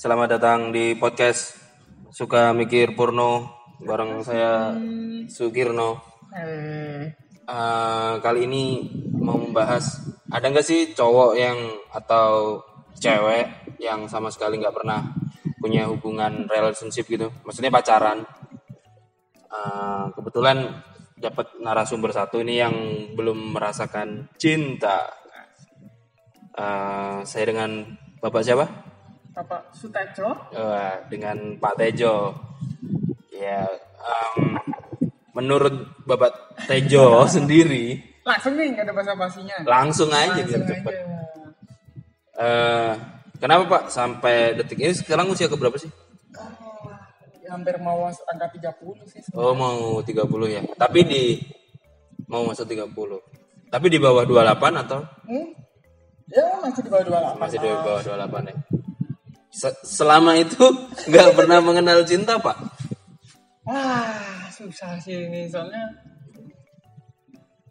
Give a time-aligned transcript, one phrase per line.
[0.00, 1.60] Selamat datang di podcast
[2.08, 3.52] Suka Mikir Purno
[3.84, 4.72] bareng saya
[5.28, 6.00] Sugirno.
[6.32, 7.12] Eh,
[8.16, 8.88] kali ini
[9.20, 10.00] mau membahas
[10.32, 11.58] ada nggak sih cowok yang
[11.92, 12.64] atau
[12.96, 15.04] cewek yang sama sekali nggak pernah
[15.60, 18.24] punya hubungan relationship gitu, maksudnya pacaran.
[19.52, 20.80] Eh, kebetulan
[21.20, 22.74] dapat narasumber satu ini yang
[23.12, 25.12] belum merasakan cinta.
[26.56, 28.66] Eh, saya dengan bapak siapa?
[29.32, 32.36] Bapak Sutejo, Wah, dengan Pak Tejo.
[33.32, 33.64] Ya,
[33.98, 34.60] em,
[35.32, 35.72] menurut
[36.04, 36.30] Bapak
[36.62, 39.56] Tejo sendiri langsung nih nggak ada basa basinya.
[39.66, 40.94] langsung aja Langsung biar cepet.
[40.94, 41.18] aja.
[42.32, 42.92] Eh,
[43.36, 45.90] kenapa Pak sampai detik ini sekarang usia ke berapa sih?
[46.38, 46.86] Oh,
[47.50, 49.20] hampir mau angka 30 sih.
[49.34, 50.62] Oh, mau 30 ya.
[50.78, 51.22] Tapi di
[52.30, 53.18] mau masuk 30.
[53.66, 55.48] Tapi di bawah 28 atau Hmm?
[56.30, 57.04] Ya masih di bawah
[57.34, 57.42] 28.
[57.42, 58.56] masih di bawah 28 ya?
[59.52, 60.64] Se- selama itu
[61.10, 62.56] nggak pernah mengenal cinta, Pak?
[63.62, 65.82] Wah, susah sih ini soalnya.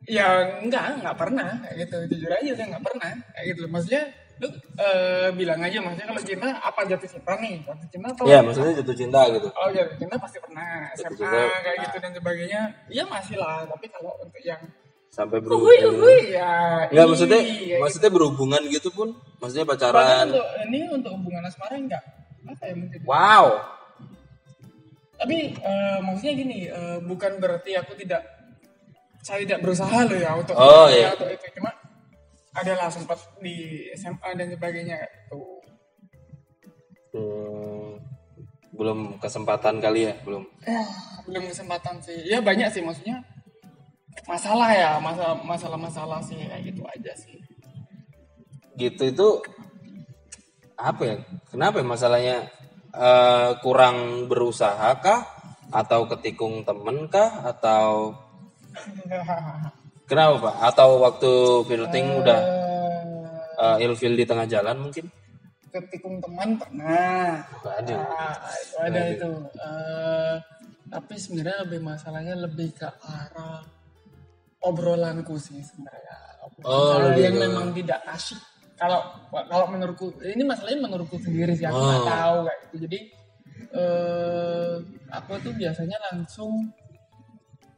[0.10, 1.98] Ya enggak, enggak pernah kayak gitu.
[2.12, 3.62] Jujur aja saya enggak pernah kayak gitu.
[3.70, 4.04] Maksudnya
[4.42, 4.50] lu
[4.82, 7.62] eh, bilang aja maksudnya kalau cinta apa jatuh cinta nih?
[7.62, 9.48] Jatuh cinta atau Ya, maksudnya jatuh cinta gitu.
[9.54, 11.84] Oh jatuh cinta pasti pernah SMA cinta kayak pernah.
[11.86, 12.62] gitu dan sebagainya.
[12.90, 14.62] Iya masih lah, tapi kalau untuk yang
[15.12, 16.24] Sampai berhubungan.
[16.24, 16.88] ya.
[16.88, 19.12] Enggak maksudnya iya, maksudnya berhubungan gitu pun
[19.44, 20.26] maksudnya Bahkan pacaran.
[20.32, 22.04] untuk ini untuk hubungan asmara enggak
[22.42, 23.00] apa ya mungkin.
[23.04, 23.46] Wow.
[25.20, 28.24] Tapi eh, maksudnya gini, eh, bukan berarti aku tidak
[29.22, 31.08] saya tidak berusaha loh ya untuk Oh, ya, iya.
[31.14, 31.70] untuk itu cuma
[32.52, 35.40] adalah sempat di SMA dan sebagainya gitu.
[37.12, 38.00] Hmm,
[38.74, 40.42] belum kesempatan kali ya, belum.
[40.66, 40.86] Eh,
[41.28, 42.18] belum kesempatan sih.
[42.26, 43.22] Ya banyak sih maksudnya
[44.28, 47.38] masalah ya, masalah masalah masalah sih kayak gitu aja sih.
[48.78, 49.28] Gitu itu
[50.80, 51.16] apa ya?
[51.52, 52.38] Kenapa ya masalahnya
[52.92, 55.24] Eh, kurang berusaha kah
[55.72, 58.12] atau ketikung temen kah atau
[60.12, 60.56] kenapa Pak?
[60.60, 61.32] Atau waktu
[61.72, 62.42] flirting udah
[63.62, 65.08] Eh, eh, ilfil di tengah jalan mungkin?
[65.72, 67.48] ketikung teman pernah.
[67.64, 67.80] Ah,
[68.60, 69.32] itu ada itu.
[69.56, 70.36] Eh,
[70.92, 73.64] tapi sebenarnya lebih masalahnya lebih ke arah
[74.62, 76.16] obrolanku sih sebenarnya.
[76.62, 77.42] Oh, kalau dia gitu.
[77.42, 78.38] memang tidak asik.
[78.78, 78.98] Kalau
[79.30, 81.86] kalau menurutku ini masalahnya menurutku sendiri sih aku Oh.
[81.86, 82.76] nggak tahu kayak gitu.
[82.86, 83.00] Jadi
[83.72, 84.74] eh
[85.10, 86.52] aku tuh biasanya langsung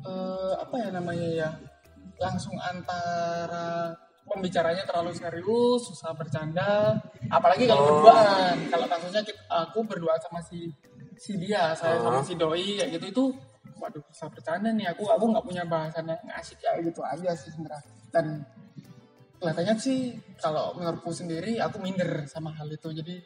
[0.04, 1.50] eh apa ya namanya ya
[2.20, 3.92] langsung antara
[4.24, 6.96] pembicaranya terlalu serius susah bercanda
[7.28, 7.88] apalagi kalau Oh.
[8.00, 10.72] berduaan kalau kasusnya kita- aku berdua sama si
[11.16, 12.10] si dia saya Oh.
[12.10, 13.24] sama si doi kayak gitu itu
[13.84, 17.52] waduh susah bercanda nih aku aku nggak punya bahasan yang asik kayak gitu aja sih
[17.52, 17.84] sebenarnya
[18.16, 18.48] dan
[19.44, 23.20] kelihatannya sih kalau menurutku sendiri aku minder sama hal itu jadi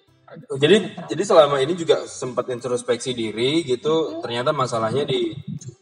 [0.59, 5.31] Jadi jadi selama ini juga sempat introspeksi diri gitu, ternyata masalahnya di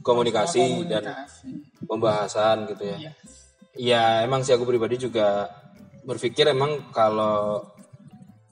[0.06, 1.50] komunikasi dan komunikasi.
[1.90, 2.98] pembahasan gitu ya.
[3.02, 3.12] Iya.
[3.74, 5.50] Ya emang sih aku pribadi juga
[6.06, 7.66] berpikir emang kalau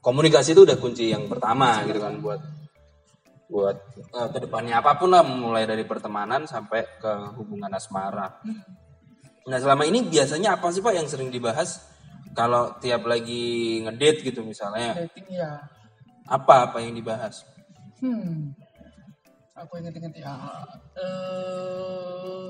[0.01, 2.41] komunikasi itu udah kunci yang pertama gitu kan buat
[3.53, 8.41] buat eh, ke depannya apa pun lah mulai dari pertemanan sampai ke hubungan asmara.
[9.45, 11.85] Nah selama ini biasanya apa sih pak yang sering dibahas
[12.33, 15.61] kalau tiap lagi ngedate gitu misalnya dating ya
[16.25, 17.45] apa apa yang dibahas?
[18.01, 18.57] Hmm.
[19.53, 20.33] Aku ingat-ingat ya.
[20.97, 22.49] Eh,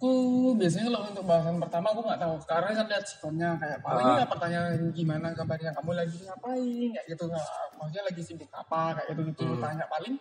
[0.00, 0.12] aku
[0.56, 2.34] biasanya kalau untuk bahasan pertama aku nggak tahu.
[2.40, 4.24] Sekarang kan lihat sikonnya kayak paling Ah.
[4.24, 7.46] pertanyaan gimana kabarnya kamu lagi ngapain kayak gitu nggak.
[7.76, 9.44] Maksudnya lagi sibuk apa kayak gitu gitu.
[9.44, 9.60] Hmm.
[9.60, 10.14] Tanya paling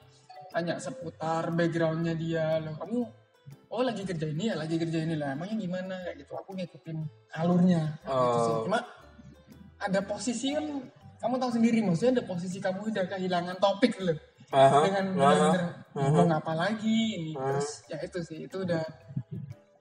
[0.52, 3.00] tanya seputar backgroundnya dia loh kamu
[3.70, 6.98] oh lagi kerja ini ya lagi kerja ini lah emangnya gimana kayak gitu aku ngikutin
[7.38, 8.54] alurnya kayak gitu sih.
[8.58, 8.62] Oh.
[8.66, 8.80] cuma
[9.78, 10.66] ada posisi kan
[11.22, 14.18] kamu tahu sendiri maksudnya ada posisi kamu udah kehilangan topik loh
[14.50, 16.02] Aha, dengan aha, bener-bener aha.
[16.10, 18.82] mau ngapa lagi ini terus ya itu sih itu udah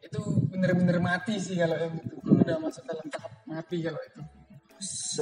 [0.08, 2.16] itu bener-bener mati sih kalau yang itu.
[2.24, 4.20] Udah masuk dalam tahap mati kalau itu.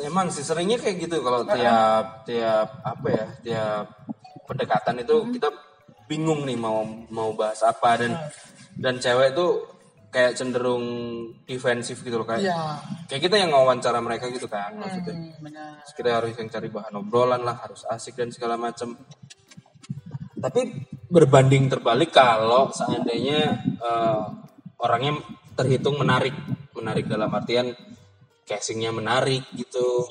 [0.04, 3.84] Emang sih seringnya kayak gitu kalau tiap tiap apa ya tiap
[4.46, 5.48] pendekatan itu kita
[6.06, 8.12] bingung nih mau mau bahas apa dan
[8.78, 9.76] dan cewek tuh
[10.12, 10.84] kayak cenderung
[11.44, 12.80] defensif gitu loh kayak iya.
[13.10, 15.12] kayak kita yang wawancara mereka gitu kan maksudnya.
[15.12, 15.82] hmm, benar.
[15.82, 18.96] Terus kita harus yang cari bahan obrolan lah harus asik dan segala macam
[20.36, 24.24] tapi berbanding terbalik kalau seandainya eh,
[24.80, 25.20] orangnya
[25.56, 26.34] terhitung menarik.
[26.76, 27.72] Menarik dalam artian
[28.46, 30.06] casingnya menarik gitu.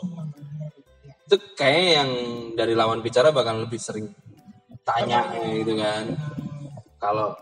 [1.25, 2.11] Itu kayak yang
[2.53, 4.11] dari lawan bicara bakal lebih sering
[4.85, 6.05] tanya gitu kan.
[7.01, 7.33] Kalau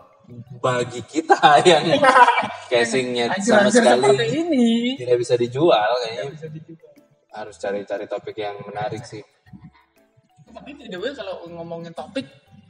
[0.60, 1.36] bagi kita
[1.68, 2.00] yang
[2.72, 4.96] casingnya sama sekali ini.
[4.96, 6.24] tidak bisa dijual kayaknya.
[6.32, 6.46] Bisa
[7.34, 9.20] harus cari-cari topik yang menarik sih.
[10.54, 12.24] Tapi way kalau ngomongin topik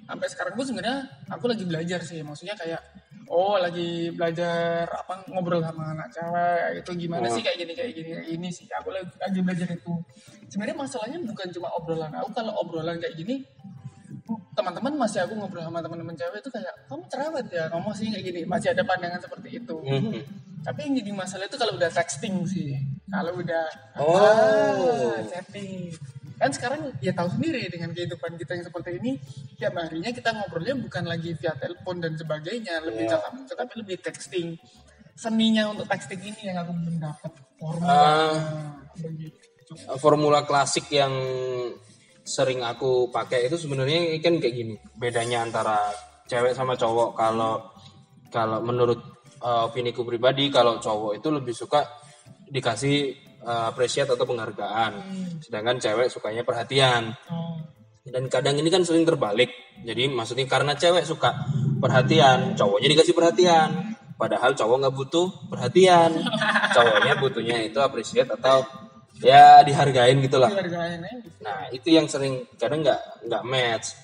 [0.09, 2.25] sampai sekarang pun sebenarnya aku lagi belajar sih.
[2.25, 2.81] Maksudnya kayak
[3.27, 7.33] oh lagi belajar apa ngobrol sama anak cewek itu gimana Oh.
[7.33, 8.67] sih kayak gini kayak gini kayak ini sih.
[8.71, 9.93] Aku lagi, lagi belajar itu.
[10.49, 12.13] Sebenarnya masalahnya bukan cuma obrolan.
[12.15, 13.41] Aku kalau obrolan kayak gini
[14.55, 18.25] teman-teman masih aku ngobrol sama teman-teman cewek itu kayak kamu cerewet ya kamu masih kayak
[18.25, 18.41] gini.
[18.45, 19.77] Masih ada pandangan seperti itu.
[19.81, 20.23] Mhm.
[20.65, 22.73] tapi yang jadi masalah itu kalau udah texting sih.
[23.13, 23.69] Kalau udah
[24.01, 24.17] Oh.
[24.17, 25.93] ah, chatting
[26.35, 29.13] kan sekarang ya tahu sendiri dengan kehidupan kita yang seperti ini
[29.55, 33.19] tiap harinya kita ngobrolnya bukan lagi via telepon dan sebagainya lebih Iya.
[33.19, 34.49] cakap tapi lebih texting.
[35.15, 38.35] Seninya untuk texting ini yang aku belum dapat formula.
[38.99, 39.43] Begitu.
[40.03, 41.15] Formula klasik yang
[42.27, 44.75] sering aku pakai itu sebenarnya kan kayak gini.
[44.99, 45.79] Bedanya antara
[46.27, 47.15] cewek sama cowok.
[47.15, 47.63] Kalau
[48.35, 48.99] kalau menurut
[49.39, 51.87] uh, opiniku pribadi kalau cowok itu lebih suka
[52.51, 54.93] dikasih uh, appreciate atau penghargaan.
[55.45, 57.13] Sedangkan cewek sukanya perhatian.
[57.29, 57.61] Oh.
[58.05, 59.49] dan kadang ini kan sering terbalik.
[59.81, 61.33] Jadi maksudnya karena cewek suka
[61.81, 63.97] perhatian cowoknya dikasih perhatian.
[64.15, 66.15] Padahal cowok nggak butuh perhatian.
[66.75, 68.63] Cowoknya butuhnya itu appreciate atau
[69.23, 71.23] ya dihargain gitulah Dihargain aja.
[71.39, 73.95] nah itu yang sering kadang nggak nggak match.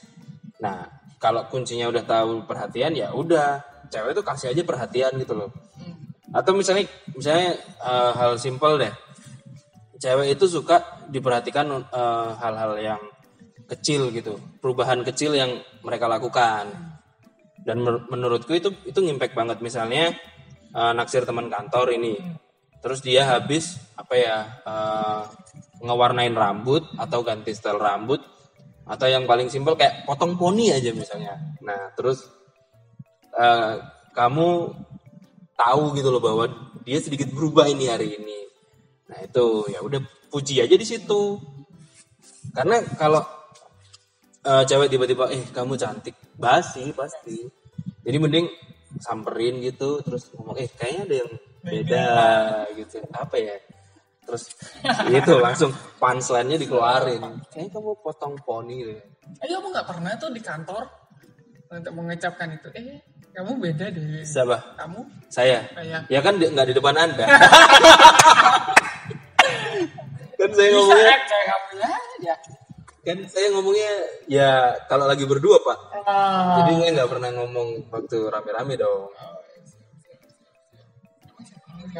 [0.59, 0.87] Nah
[1.23, 3.63] kalau kuncinya udah tahu perhatian ya udah.
[3.91, 5.51] Cewek tuh kasih aja perhatian gitu loh.
[5.79, 5.99] Hmm.
[6.31, 8.95] atau misalnya misalnya eh, hal simpel deh
[10.01, 13.03] cewek itu suka diperhatikan eh, hal-hal yang
[13.71, 16.97] kecil gitu perubahan kecil yang mereka lakukan.
[17.61, 19.61] Dan menurutku itu itu ngimpact banget.
[19.61, 20.17] Misalnya
[20.75, 22.17] eh, naksir teman kantor ini
[22.81, 25.23] terus dia habis apa ya eh,
[25.85, 28.25] ngewarnain rambut atau ganti style rambut
[28.89, 31.37] atau yang paling simpel kayak potong poni aja misalnya.
[31.61, 32.25] Nah terus
[33.37, 33.75] eh,
[34.17, 34.49] kamu
[35.55, 36.49] tahu gitu loh bahwa
[36.89, 38.50] dia sedikit berubah ini hari ini
[39.11, 39.99] nah itu ya udah
[40.31, 41.37] puji aja di situ.
[42.55, 43.21] Karena kalau
[44.47, 46.15] eh, cewek tiba-tiba eh kamu cantik.
[46.39, 47.43] Basi pasti.
[48.07, 48.47] Jadi mending
[49.03, 51.31] samperin gitu terus ngomong eh kayaknya ada yang
[51.61, 52.09] beda
[52.79, 53.03] gitu.
[53.11, 53.59] Apa ya?
[54.25, 54.55] Terus
[55.11, 57.43] itu langsung punchline-nya dikeluarin.
[57.51, 59.03] Kayaknya kamu potong poni deh.
[59.43, 60.87] Ayo kamu nggak pernah tuh di kantor
[61.71, 64.23] untuk mengucapkan itu eh kamu beda deh.
[64.23, 64.79] Siapa?
[64.79, 65.01] Kamu?
[65.31, 65.67] Saya?
[65.75, 67.27] Kayak ya kan di- nggak di depan anda
[70.41, 71.91] kan saya bisa ngomongnya act kayak kamu ya
[72.23, 72.35] ya
[73.01, 73.93] kan saya ngomongnya
[74.27, 74.51] ya
[74.87, 76.65] kalau lagi berdua pak Ah.
[76.65, 79.13] jadi saya nggak pernah ngomong waktu rame-rame dong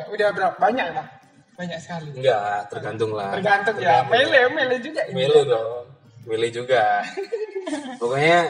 [0.09, 1.07] udah berapa banyak lah
[1.55, 3.37] banyak sekali Enggak, tergantung lah.
[3.37, 5.85] tergantung ya mele mele juga ini Milih dong.
[6.25, 7.05] Milih juga.
[8.01, 8.49] Pokoknya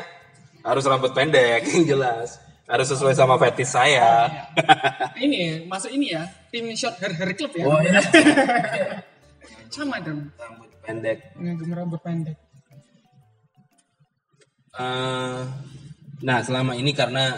[0.60, 2.38] harus rambut pendek yang jelas.
[2.64, 4.30] Harus sesuai sama fetish saya.
[5.18, 7.98] ini masuk ini ya tim short hair hair club ya Oh iya.
[9.70, 11.18] sama dong rambut pendek.
[11.38, 12.38] ngegem rambut pendek
[14.70, 15.42] Eh,
[16.22, 17.34] nah, selama ini karena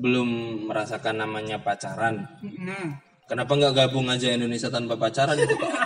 [0.00, 2.24] belum merasakan namanya pacaran.
[2.64, 2.96] nah
[3.28, 5.70] Kenapa nggak gabung aja Indonesia tanpa pacaran gitu, Pak?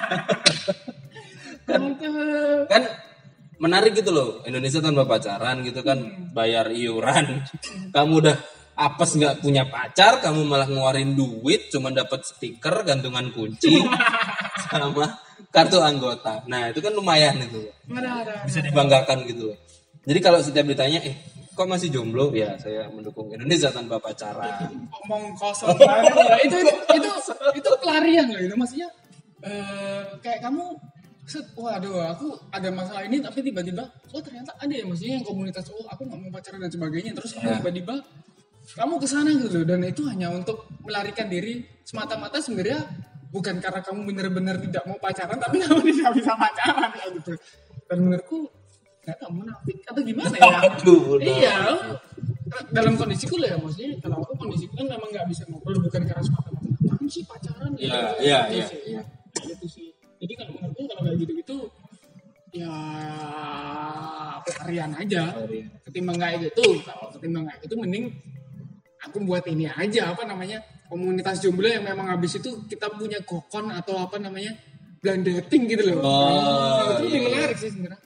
[1.65, 2.69] Mantap.
[2.69, 2.83] kan
[3.57, 7.41] menarik gitu loh Indonesia tanpa pacaran gitu kan bayar iuran
[7.89, 8.37] kamu udah
[8.77, 13.81] apes nggak punya pacar kamu malah ngeluarin duit cuma dapat stiker gantungan kunci
[14.81, 15.07] sama
[15.55, 16.43] kartu anggota.
[16.51, 17.71] Nah itu kan lumayan itu.
[18.47, 19.59] Bisa dibanggakan gitu loh.
[20.05, 21.17] Jadi kalau setiap ditanya eh
[21.55, 22.35] kok masih jomblo?
[22.35, 24.91] Ya saya mendukung Indonesia tanpa pacaran.
[25.07, 25.75] Omong kosong.
[25.85, 26.37] Ya.
[26.43, 27.11] itu itu itu
[27.55, 28.89] itu pelarian loh itu maksudnya
[29.45, 30.77] eh, kayak kamu
[31.25, 35.73] set waduh aku ada masalah ini tapi tiba-tiba oh ternyata ada ya maksudnya yang komunitas
[35.73, 37.13] oh aku nggak mau pacaran dan sebagainya.
[37.17, 37.95] Terus kamu tiba-tiba
[38.75, 42.81] kamu ke sana gitu loh dan itu hanya untuk melarikan diri semata-mata sebenarnya
[43.35, 47.33] bukan karena kamu benar-benar tidak mau pacaran tapi kamu tidak bisa pacaran kayak gitu.
[47.91, 48.39] Dan menurutku
[49.05, 50.59] nggak tahu munafik atau gimana ya?
[50.71, 51.57] Aduh, iya.
[52.71, 56.23] Dalam kondisiku lah ya maksudnya kalau aku kondisiku kan memang nggak bisa ngobrol bukan karena
[56.23, 56.65] semata-mata
[57.05, 57.91] apaan sih pacaran Gitu
[58.23, 58.81] iya, iya, sih.
[58.87, 59.03] iya.
[59.35, 59.89] gitu sih.
[60.23, 61.57] Jadi kalau menurutku kalau kayak gitu gitu
[62.55, 62.73] ya
[64.47, 65.23] pelarian aja.
[65.85, 68.15] Ketimbang kayak gitu kalau ketimbang kayak gitu mending
[69.05, 70.65] aku buat ini aja apa namanya
[70.95, 74.55] komunitas jomblo yang memang habis itu kita punya gokon atau apa namanya
[75.03, 76.07] blind dating gitu loh.
[76.07, 77.27] Oh, itu lebih iya.
[77.35, 78.01] menarik sih sebenarnya.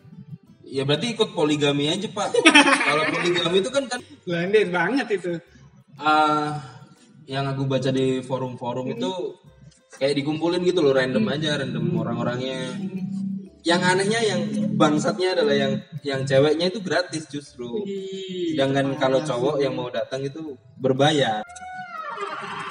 [0.64, 2.32] Ya berarti ikut poligami aja pak.
[2.88, 5.36] Kalau poligami itu kan kan blended banget itu.
[6.00, 6.80] Ah
[7.28, 9.36] yang aku baca di forum-forum itu
[10.00, 12.72] kayak dikumpulin gitu loh random aja random orang-orangnya.
[13.68, 14.40] Yang anehnya yang
[14.80, 17.84] bangsatnya adalah yang yang ceweknya itu gratis justru.
[18.56, 21.44] Sedangkan kalau cowok yang mau datang itu berbayar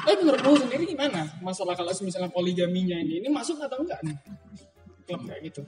[0.07, 1.27] Eh menurut kamu sendiri gimana?
[1.43, 4.15] Masalah kalau misalnya poligaminya ini ini masuk atau enggak nih?
[5.07, 5.61] klub kayak gitu.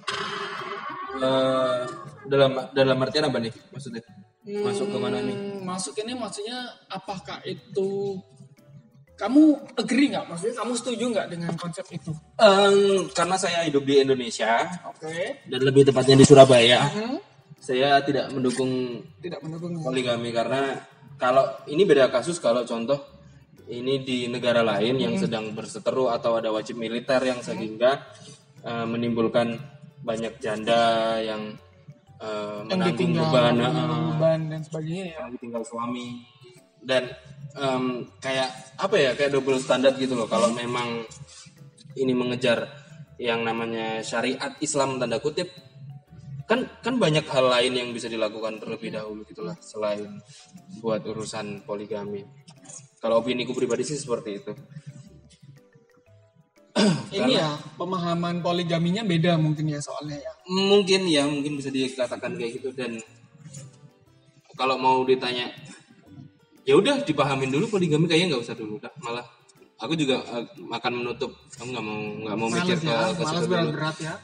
[1.15, 1.79] Eh,
[2.27, 4.03] dalam dalam artian apa nih maksudnya?
[4.43, 5.31] Masuk ke mana nih?
[5.36, 8.19] Hmm, masuk ini maksudnya apakah itu
[9.15, 10.27] kamu agree nggak?
[10.27, 12.12] Maksudnya kamu setuju nggak dengan konsep itu?
[12.36, 15.15] Em, karena saya hidup di Indonesia oke.
[15.48, 17.19] dan lebih tepatnya di Surabaya, Hmm,
[17.60, 19.75] saya tidak mendukung tidak mendukung.
[19.79, 20.84] poligami karena
[21.15, 23.19] kalau ini beda kasus kalau contoh
[23.70, 25.24] ini di negara lain yang Hmm.
[25.24, 28.02] sedang berseteru atau ada wajib militer yang sehingga
[28.60, 29.56] eh, menimbulkan
[30.04, 31.56] banyak janda yang
[32.20, 35.16] yang menanggung beban beban dan sebagainya ya.
[35.24, 36.20] yang ditinggal suami.
[36.84, 37.08] Dan
[37.56, 41.08] em, kayak apa ya kayak double standar gitu loh kalau memang
[41.96, 42.68] ini mengejar
[43.20, 45.48] yang namanya syariat Islam tanda kutip.
[46.44, 50.20] Kan kan banyak hal lain yang bisa dilakukan terlebih dahulu gitulah selain
[50.84, 52.26] buat urusan poligami
[53.00, 54.51] kalau opini ku pribadi sih seperti itu.
[57.15, 60.34] Ini ya pemahaman poligaminya beda mungkin ya soalnya ya.
[60.48, 63.00] Mungkin ya mungkin bisa dikatakan kayak gitu dan
[64.60, 65.48] kalau mau ditanya
[66.68, 69.24] ya udah dipahamin dulu poligami kayaknya nggak usah dulu dah malah
[69.79, 71.32] aku juga eh, akan menutup.
[71.56, 73.51] Aku nggak mau nggak mau mikir ke, ya ke situ dulu.
[73.56, 74.15] berat-berat ya.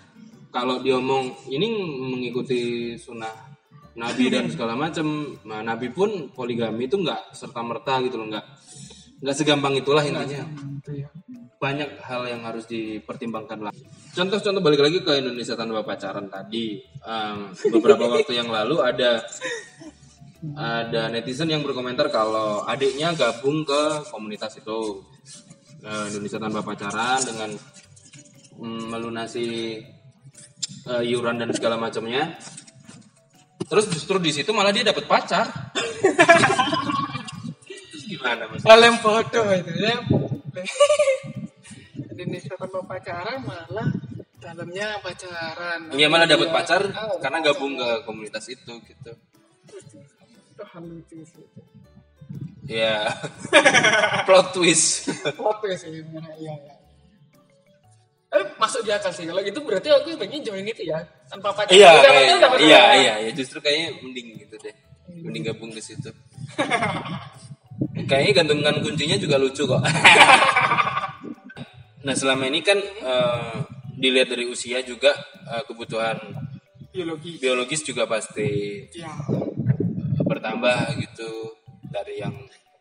[0.52, 1.68] Kalau diomong ini
[2.00, 3.55] mengikuti sunnah
[3.96, 8.46] nabi dan segala macam nah, nabi pun poligami itu nggak serta merta gitu loh nggak
[9.24, 10.44] nggak segampang itulah intinya
[10.92, 11.08] ya
[11.66, 13.74] banyak hal yang harus dipertimbangkan lah.
[14.14, 16.78] Contoh-contoh balik lagi ke Indonesia tanpa pacaran tadi.
[17.02, 19.24] Em, beberapa waktu yang lalu ada
[20.54, 25.02] ada netizen yang berkomentar kalau adiknya gabung ke komunitas itu
[25.82, 27.50] eh, Indonesia tanpa pacaran dengan
[28.62, 29.80] mm, melunasi
[30.86, 32.38] eh, iuran dan segala macamnya.
[33.66, 35.48] Terus justru di situ malah dia dapat pacar.
[37.90, 38.62] Terus gimana mas?
[38.62, 39.96] yang bodoh itu ya
[42.12, 43.90] Indonesia tanpa pacaran malah
[44.38, 46.56] dalamnya pacaran Iya malah dapat Iya.
[46.56, 49.12] pacar Ah, karena gabung ke komunitas itu gitu.
[50.56, 51.46] itu hal lucu sih.
[52.66, 53.12] Ya.
[54.30, 55.12] Plot twist.
[55.36, 56.75] Foto sih bener iya ya
[58.34, 60.98] eh masuk di akal sih kalau gitu berarti aku pengen join itu ya
[61.30, 62.50] tanpa pacaran iya, Udah, iya, udah.
[62.60, 62.82] iya,
[63.26, 64.76] iya, justru kayaknya mending gitu deh.
[65.22, 66.10] Mending gabung ke situ.
[68.10, 69.78] kayaknya gantungan kuncinya juga lucu kok.
[72.06, 73.56] nah, selama ini kan eh,
[73.96, 75.14] dilihat dari usia juga
[75.48, 76.18] eh, kebutuhan
[76.92, 79.12] biologi biologis juga pasti ya
[80.24, 81.60] bertambah gitu
[81.92, 82.32] dari yang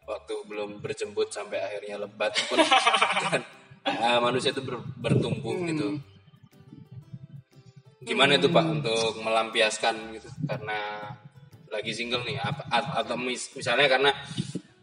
[0.07, 2.63] waktu belum berjembut sampai akhirnya lebat pun
[3.85, 6.01] ah, manusia itu ber- bertumbuh gitu.
[8.05, 10.29] Gimana itu pak untuk melampiaskan gitu?
[10.45, 11.09] Karena
[11.73, 12.37] lagi single nih
[12.71, 14.11] atau mis- misalnya karena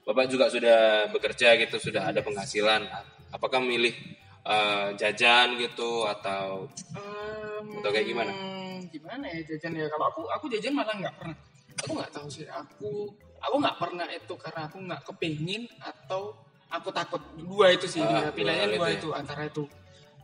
[0.01, 2.81] bapak juga sudah bekerja gitu sudah ada penghasilan.
[3.29, 3.93] Apakah milih
[4.41, 6.65] eh, jajan gitu atau
[6.97, 8.33] Em, Atau kayak gimana?
[8.91, 9.85] gimana ya jajan ya?
[9.87, 11.37] Kalau aku aku jajan malah nggak pernah.
[11.85, 16.33] Aku nggak tahu sih aku aku nggak pernah itu karena aku nggak kepingin atau
[16.71, 19.19] aku takut dua itu sih ya, pilihannya dua dua itu ya.
[19.19, 19.63] antara itu.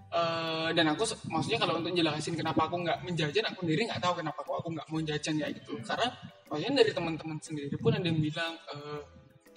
[0.07, 4.23] Eh, dan aku maksudnya kalau untuk jelasin kenapa aku nggak menjajan aku sendiri nggak tahu
[4.23, 5.73] kenapa aku aku nggak mau jajan kayak gitu.
[5.83, 6.07] Karena
[6.47, 8.55] maksudnya dari teman-teman sendiri pun ada yang bilang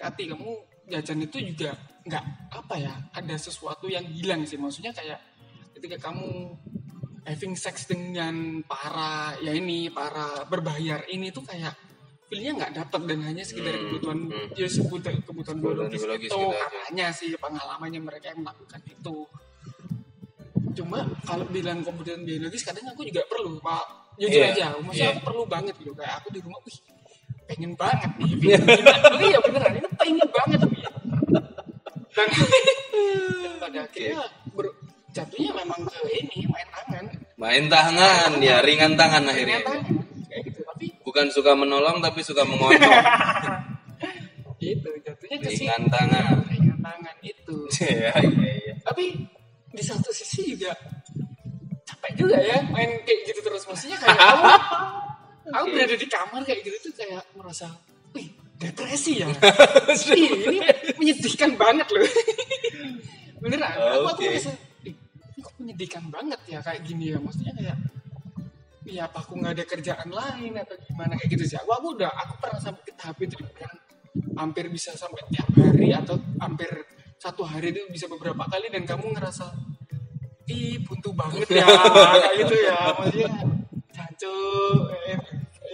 [0.00, 0.50] Tati kamu
[0.88, 1.76] jajan itu juga
[2.09, 2.25] nggak
[2.56, 4.59] apa ya ada sesuatu yang hilang sih.
[4.59, 5.20] Maksudnya kayak
[5.78, 6.56] ketika kamu
[7.28, 11.76] having sex dengan para ya ini para berbayar ini tuh kayak
[12.30, 14.54] feelnya nggak dapat dan hanya sekedar Hmm, kebutuhan hmm.
[14.54, 19.16] ya sebutan kebutuhan biologis, biologis itu katanya sih pengalamannya mereka yang melakukan itu.
[20.70, 24.14] Cuma kalau bilang kebutuhan biologis kadang aku juga perlu pak.
[24.14, 25.12] Jujur Iya, aja maksudnya iya.
[25.12, 26.78] aku perlu banget gitu kayak aku di rumah wih
[27.49, 29.08] pengen banget nih pengen gimana?
[29.10, 30.82] oh iya beneran ini pengen banget nih.
[32.14, 34.20] Dan, dan pada akhirnya
[34.52, 34.76] ber-
[35.10, 37.04] jatuhnya memang ke ini main tangan.
[37.34, 39.58] Main tangan ya ringan tangan main akhirnya.
[39.66, 39.82] tangan
[41.20, 42.80] bukan suka menolong tapi suka mengontrol.
[44.60, 46.48] Itu jatuhnya ke ringan tangan.
[46.48, 47.56] Ringan tangan itu.
[47.84, 48.74] Iya iya iya.
[48.80, 49.20] Tapi
[49.68, 50.72] di satu sisi juga
[51.84, 53.68] capek juga ya main kayak gitu terus.
[53.68, 54.44] Maksudnya kayak aku,
[55.52, 57.68] aku berada di kamar kayak gitu tuh kayak merasa
[58.16, 59.28] wih depresi ya.
[60.16, 60.58] Ih, ini
[60.96, 62.04] menyedihkan banget loh.
[63.44, 64.24] Beneran aku aku Oke.
[64.28, 64.52] merasa
[64.88, 64.96] "Ih,
[65.36, 67.20] ini kok menyedihkan banget ya kayak gini ya?
[67.20, 67.76] Maksudnya kayak
[68.90, 71.14] ya apa aku nggak ada kerjaan lain atau gimana?
[71.14, 71.56] Kayak gitu sih.
[71.62, 73.75] Aku aku udah aku pernah sampai ke tahap itu yang
[74.35, 76.70] hampir bisa sampai tiap hari atau hampir
[77.20, 79.47] satu hari itu bisa beberapa kali dan kamu ngerasa
[80.50, 81.66] ih buntu banget ya
[82.18, 82.78] kayak gitu ya.
[82.99, 83.30] Maksudnya
[83.94, 84.35] jancu
[85.06, 85.18] eh,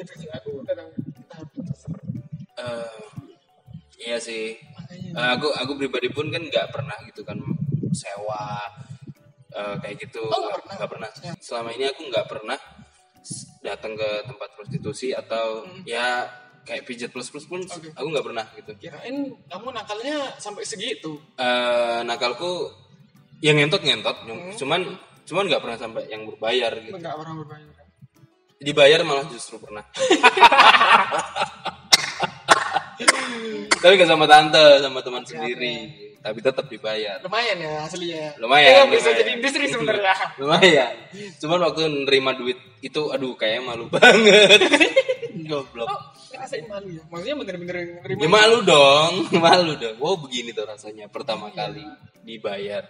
[0.02, 0.28] itu sih.
[0.36, 0.88] Aku dalam
[1.30, 1.72] tahap itu
[2.56, 3.00] Eh,
[4.00, 4.56] iya sih.
[4.72, 5.10] Makanya.
[5.12, 7.36] Eh, aku aku pribadi pun kan nggak pernah gitu kan
[7.92, 8.64] sewa
[9.56, 10.24] eh, kayak gitu.
[10.28, 10.74] Oh, nggak pernah.
[10.76, 11.10] nggak pernah.
[11.24, 11.32] Ya.
[11.40, 12.58] selama ini aku nggak pernah
[13.66, 16.22] datang ke tempat prostitusi atau ya
[16.62, 17.90] kayak pijat plus plus pun Oke.
[17.90, 21.18] aku nggak pernah gitu Kirain kamu nakalnya sampai segitu.
[21.36, 22.70] Eh, nakalku
[23.38, 24.54] yang ngentot ngentot Hmm.
[24.54, 24.80] cuman
[25.22, 27.74] cuman nggak pernah sampai yang berbayar gitu Enggak orang berbayar.
[28.56, 29.84] dibayar malah justru pernah
[33.76, 38.34] tapi gak sama tante sama teman sendiri tapi tetap dibayar Lumayan ya aslinya.
[38.36, 39.16] lumayan Eh, bisa lumayan.
[39.16, 40.14] jadi industri sebenarnya.
[40.42, 40.92] lumayan
[41.38, 44.58] cuman waktu nerima duit itu aduh kayak malu banget
[45.44, 46.00] goblok Oh,
[46.32, 47.02] ngerasain malu ya.
[47.06, 48.18] Maksudnya bener-bener nerima.
[48.18, 51.86] ya malu dong malu dong wow begini tuh rasanya pertama kali
[52.20, 52.82] dibayar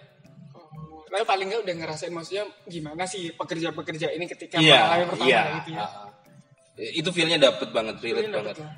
[0.57, 5.29] Oh, Tapi paling nggak udah ngerasain maksudnya gimana sih pekerja-pekerja ini ketika iya pengalaman pertama
[5.29, 5.85] iya gitu ya.
[5.85, 6.09] ah.
[6.79, 8.73] itu feelnya dapet banget relate banget dapet lah.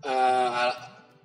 [0.00, 0.70] Eh,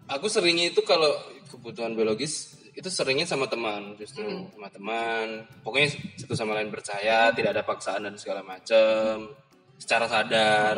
[0.10, 1.10] aku seringnya itu kalau
[1.54, 5.46] kebutuhan biologis itu seringnya sama teman justru sama teman.
[5.62, 9.30] Pokoknya satu sama lain percaya tidak ada paksaan dan segala macam
[9.78, 10.76] secara sadar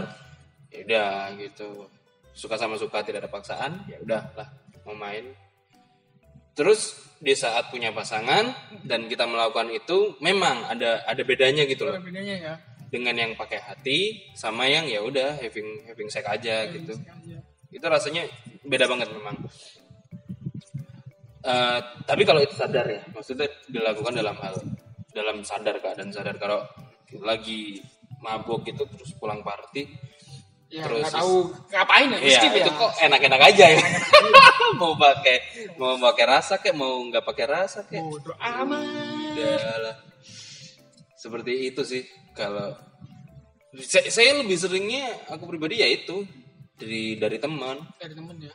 [0.68, 1.88] ya udah gitu.
[2.36, 4.48] Suka sama suka tidak ada paksaan ya udah lah
[4.84, 5.32] mau main.
[6.56, 8.52] Terus di saat punya pasangan
[8.84, 11.96] dan kita melakukan itu memang ada ada bedanya gitu loh.
[11.96, 12.54] Ada bedanya ya.
[12.92, 14.00] dengan yang pakai hati
[14.36, 16.96] sama yang ya udah having having sex aja gitu.
[17.76, 18.24] itu rasanya
[18.64, 19.36] beda banget memang
[21.46, 24.58] Eh, tapi kalau itu sadar ya maksudnya dilakukan dalam hal
[25.14, 26.66] dalam sadar keadaan sadar kalau
[27.22, 27.78] lagi
[28.18, 29.86] mabuk gitu terus pulang party
[30.66, 32.58] Ya, Terus- tahu ngapain ya, Iya, ya.
[32.66, 33.80] itu kok enak-enak aja ya.
[34.82, 35.38] mau pakai
[35.78, 38.84] mau pakai rasa kayak mau nggak pakai rasa kayak Bodoh amat.
[41.16, 42.74] Seperti itu sih kalau
[43.78, 46.26] saya, saya lebih seringnya aku pribadi ya itu
[46.76, 47.80] dari dari teman.
[48.02, 48.52] Dari temen ya.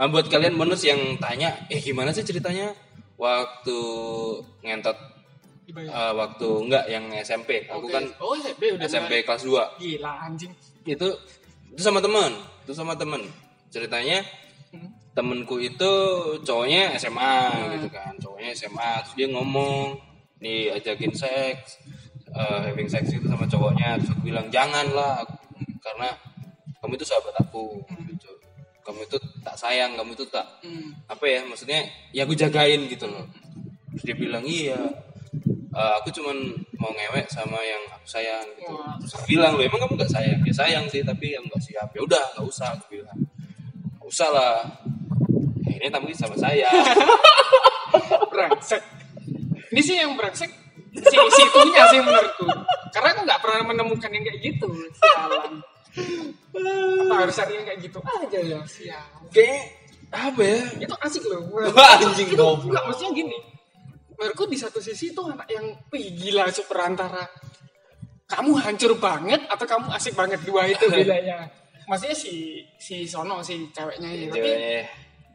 [0.00, 2.72] Ah, buat kalian bonus yang tanya, eh gimana sih ceritanya
[3.20, 3.78] waktu
[4.64, 4.96] ngentot?
[5.70, 7.68] Eh, waktu enggak yang SMP.
[7.68, 9.68] Aku kan oh SMP udah SMP kelas 2 mulai.
[9.78, 10.52] Gila anjing.
[10.82, 11.08] itu
[11.70, 12.32] itu sama teman
[12.64, 13.20] itu sama teman
[13.68, 14.24] ceritanya
[14.70, 14.86] Hmm.
[15.12, 15.92] temenku itu
[16.46, 17.34] cowoknya SMA
[17.74, 19.98] gitu kan cowoknya SMA terus dia ngomong
[20.38, 21.82] diajakin seks
[22.30, 23.98] eh, having sex itu sama cowoknya.
[23.98, 25.26] Terus aku bilang jangan lah
[25.82, 26.08] karena
[26.78, 28.29] kamu itu sahabat aku gitu
[28.90, 30.90] kamu itu tak sayang kamu itu tak Hmm.
[31.06, 33.22] apa ya maksudnya ya aku jagain gitu loh
[33.94, 34.76] terus dia bilang iya
[35.70, 36.34] eh, aku cuman
[36.76, 38.98] mau ngewek sama yang aku sayang gitu Wah.
[38.98, 41.88] terus aku bilang lo emang kamu nggak sayang ya sayang sih tapi yang nggak siap
[41.94, 43.18] ya udah nggak usah aku bilang
[43.96, 44.58] nggak usah lah
[45.70, 46.66] ya, ini tapi sama saya
[48.32, 48.82] brengsek.
[49.70, 50.50] Ini sih yang brengsek
[50.90, 52.46] si situnya sih menurutku.
[52.90, 54.68] Karena aku nggak pernah menemukan yang kayak gitu.
[54.98, 55.62] Sialan.
[55.90, 58.58] Apa harus cari yang kayak gitu aja ya?
[58.66, 59.22] Sialan.
[59.30, 59.62] kayak
[60.10, 61.40] apa ya Itu asik loh.
[61.74, 63.38] Wah, anjing itu enggak maksudnya gini.
[64.18, 67.24] Menurutku di satu sisi itu anak yang wih gila super antara
[68.26, 71.50] kamu hancur banget atau kamu asik banget dua itu bedanya.
[71.88, 74.82] Maksudnya si si Sono si ceweknya ini tapi Cewek,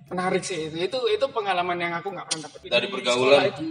[0.08, 3.44] menarik sih itu itu itu pengalaman yang aku nggak pernah dapetin Dari pergaulan.
[3.52, 3.66] itu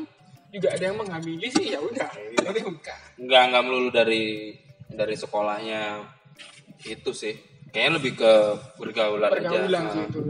[0.52, 4.54] juga ada yang menghamili sih ya udah jadi bukan nggak nggak melulu dari
[4.86, 5.82] dari sekolahnya
[6.82, 7.34] itu sih.
[7.70, 8.32] Kayaknya lebih ke
[8.78, 10.20] pergaulan, pergaulan aja sih itu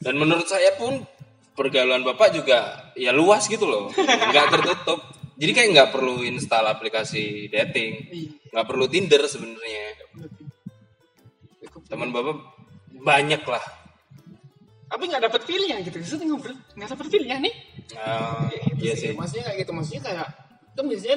[0.00, 1.04] Dan menurut saya pun
[1.52, 5.00] pergaulan bapak juga ya luas gitu loh, nggak tertutup.
[5.36, 8.28] Jadi kayak nggak perlu install aplikasi dating, Iya.
[8.56, 9.84] nggak perlu Tinder sebenarnya.
[11.86, 12.36] Teman bapak
[12.98, 13.64] banyak lah.
[14.86, 15.98] tapi nggak dapet feelnya gitu.
[15.98, 17.54] Terus ngobrol nggak dapet feelnya nih.
[17.98, 19.10] Nah, Gitu iya sih.
[19.18, 19.72] maksudnya kayak gitu.
[19.74, 20.26] Maksudnya kayak
[20.78, 21.16] kan biasanya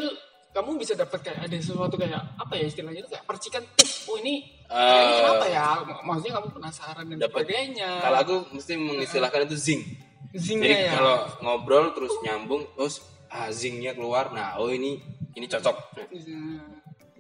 [0.50, 3.64] kamu bisa dapet kayak ada sesuatu kayak apa ya istilahnya itu kayak percikan
[4.10, 5.66] oh ini kayaknya Eh, kenapa ya
[6.06, 7.30] maksudnya kamu penasaran dan Dapat.
[7.46, 9.82] sebagainya Kalau aku mesti mengistilahkan itu zing.
[10.30, 13.02] zingnya Jadi ya kalau ngobrol terus nyambung, terus
[13.34, 14.30] ah, zingnya keluar.
[14.30, 15.02] Nah, oh ini
[15.34, 15.74] ini cocok.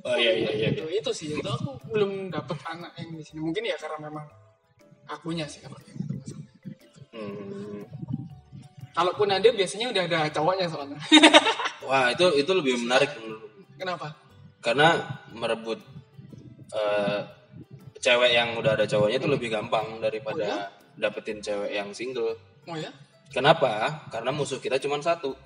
[0.05, 0.67] Oh iya iya iya.
[0.71, 4.25] itu, itu sih itu aku belum dapet anak yang di sini mungkin ya karena memang
[5.09, 6.47] akunya sih kalau kayak gitu masalah.
[7.11, 7.83] Hmm.
[8.95, 10.99] kalaupun ada biasanya udah ada cowoknya soalnya
[11.89, 13.65] Wah itu itu lebih menarik menurutku.
[13.75, 14.13] kenapa
[14.61, 14.89] karena
[15.33, 15.81] merebut
[16.69, 17.19] eh,
[17.97, 22.35] cewek yang udah ada cowoknya itu lebih gampang daripada dapetin cewek yang single.
[22.63, 22.91] oh ya
[23.29, 24.05] Kenapa?
[24.09, 25.37] Karena musuh kita cuma satu.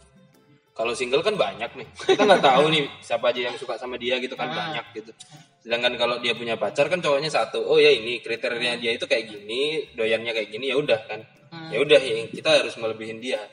[0.71, 1.87] Kalau single kan banyak nih.
[2.07, 4.55] Kita nggak tahu nih siapa aja yang suka sama dia gitu kan Ah.
[4.71, 5.11] banyak gitu.
[5.59, 7.59] Sedangkan kalau dia punya pacar kan cowoknya satu.
[7.59, 11.27] Oh ya ini kriteria dia itu kayak gini, doyannya kayak gini ya udah kan.
[11.51, 11.75] Ah.
[11.75, 13.43] Ya udah ya kita harus melebihin dia.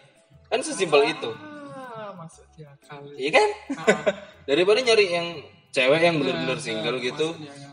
[0.46, 1.30] Kan sesimpel itu.
[2.64, 3.48] Akal Iya kan?
[3.76, 4.02] Ah.
[4.48, 5.26] Daripada nyari yang
[5.70, 7.28] cewek yang bener-bener Ah, single ah, gitu.
[7.36, 7.70] maksudnya, ya.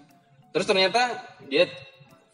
[0.54, 1.02] Terus ternyata
[1.46, 1.64] dia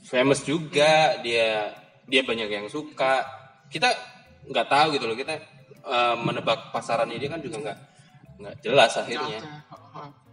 [0.03, 1.71] famous juga, dia
[2.03, 3.23] dia banyak yang suka.
[3.67, 3.87] Kita
[4.43, 5.33] nggak tahu gitu loh kita
[5.81, 7.77] eh, menebak pasarannya dia kan juga nggak
[8.39, 9.39] nggak jelas akhirnya.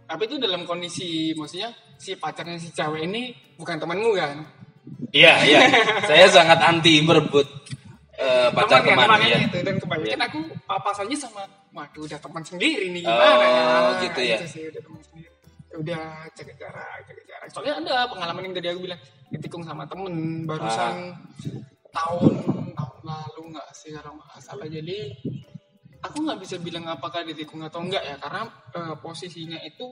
[0.03, 4.37] Tapi itu dalam kondisi maksudnya si pacarnya si cewek ini bukan temanmu kan?
[5.13, 5.61] iya iya
[6.03, 7.45] saya sangat anti berebut
[8.17, 10.25] eh, pacar Teman teman kan, ya itu dan kebanyakan Iya.
[10.25, 13.65] aku papasannya sama waduh udah teman sendiri nih Oh, gimana ya?
[14.03, 14.37] gitu ya.
[14.39, 15.29] Itu sih udah teman sendiri.
[15.71, 16.03] Ya Udah
[16.35, 17.47] jaga jarak, jaga jarak.
[17.47, 18.99] Soalnya ada pengalaman yang tadi aku bilang
[19.31, 21.15] ditikung sama temen barusan
[21.91, 22.33] tahun
[22.75, 24.67] tahun lalu nggak sih kalau nggak salah.
[24.67, 24.97] Jadi
[26.03, 28.43] aku nggak bisa bilang apakah ditikung atau enggak ya karena
[28.75, 29.87] eh, posisinya itu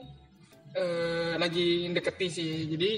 [0.76, 2.50] eh, lagi deketi sih.
[2.68, 2.90] Jadi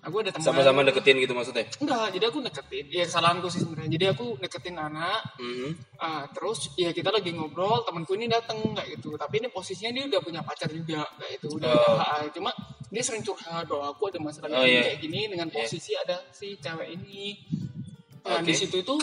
[0.00, 2.84] aku ada teman sama-sama deketin gitu maksudnya Enggak, jadi aku deketin.
[2.88, 3.90] Ya kesalahanku sih sebenarnya.
[3.92, 5.70] Jadi aku deketin anak, Mhm.
[6.00, 9.12] ah, terus ya kita lagi ngobrol, temanku ini dateng kayak gitu.
[9.20, 11.48] Tapi ini posisinya dia udah punya pacar juga kayak itu.
[11.52, 12.00] Udah Oh.
[12.00, 12.32] ada.
[12.32, 12.48] Cuma
[12.88, 14.88] dia sering curhat bahwa aku ada masalah Oh, iya.
[14.88, 17.36] kayak gini dengan posisi ada si cewek ini.
[18.24, 18.48] Nah, Oke.
[18.48, 18.96] di situ itu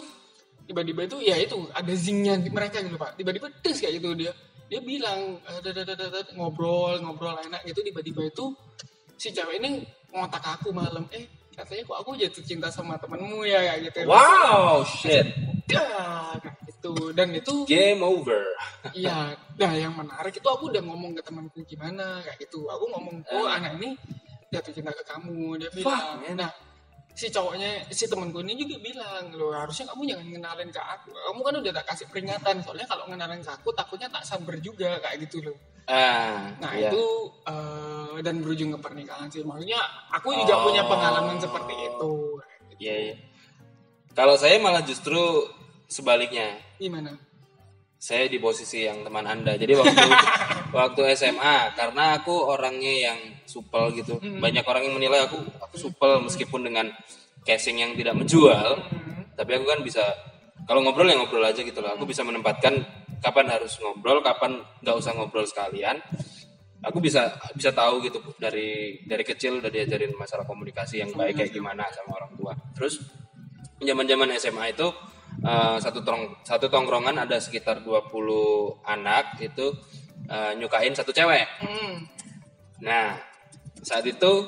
[0.68, 3.16] tiba-tiba itu ya itu ada zingnya mereka gitu pak.
[3.16, 4.34] Tiba-tiba des kayak gitu dia.
[4.68, 7.86] Dia bilang eh, ngobrol ngobrol enak gitu.
[7.86, 8.52] Tiba-tiba itu
[9.18, 11.04] si cewek ini ngontak aku malam.
[11.12, 11.26] Eh
[11.58, 14.00] katanya kok aku jatuh cinta sama temenmu ya kayak gitu.
[14.06, 15.26] wow shit
[15.68, 15.84] Ya,
[16.40, 17.12] kayak gitu.
[17.12, 18.40] Dan itu game over
[18.96, 22.64] Iya, nah yang menarik itu aku udah ngomong ke temanku gimana kayak gitu.
[22.72, 24.00] Aku ngomong, oh anak ini
[24.48, 25.60] jatuh cinta ke kamu.
[25.60, 26.40] Dia bilang, man.
[26.40, 26.52] nah
[27.12, 31.12] si cowoknya, si temanku ini juga bilang, lo harusnya kamu jangan ngenalin ke aku.
[31.12, 35.04] Kamu kan udah tak kasih peringatan, soalnya kalau ngenalin ke aku takutnya tak sabar juga
[35.04, 35.58] kayak gitu loh.
[35.88, 36.92] Ah Nah iya.
[36.92, 37.04] itu
[37.48, 39.42] eh, dan berujung ke pernikahan sih.
[39.42, 39.80] Maksudnya
[40.12, 40.90] aku juga punya Oh.
[40.90, 42.12] pengalaman seperti itu.
[42.78, 43.16] Iya, iya.
[44.14, 45.18] Kalau saya malah justru
[45.86, 46.58] sebaliknya.
[46.78, 47.16] Gimana?
[47.98, 49.58] Saya di posisi yang teman Anda.
[49.58, 49.98] Jadi waktu
[50.78, 54.18] waktu SMA karena aku orangnya yang supel gitu.
[54.22, 56.90] Banyak orang yang menilai aku aku supel meskipun dengan
[57.42, 58.78] casing yang tidak menjual.
[59.34, 60.04] Tapi aku kan bisa
[60.68, 61.94] kalau ngobrol ya ngobrol aja gitu loh.
[61.96, 62.82] Aku bisa menempatkan
[63.22, 65.98] kapan harus ngobrol, kapan nggak usah ngobrol sekalian.
[66.86, 71.52] Aku bisa bisa tahu gitu dari dari kecil udah diajarin masalah komunikasi yang baik kayak
[71.52, 72.54] gimana sama orang tua.
[72.78, 73.02] Terus
[73.82, 74.88] zaman-zaman SMA itu
[75.42, 79.74] eh, satu tong satu tongkrongan ada sekitar 20 anak itu
[80.30, 81.50] eh, nyukain satu cewek.
[81.66, 82.06] Hmm.
[82.86, 83.18] Nah,
[83.82, 84.46] saat itu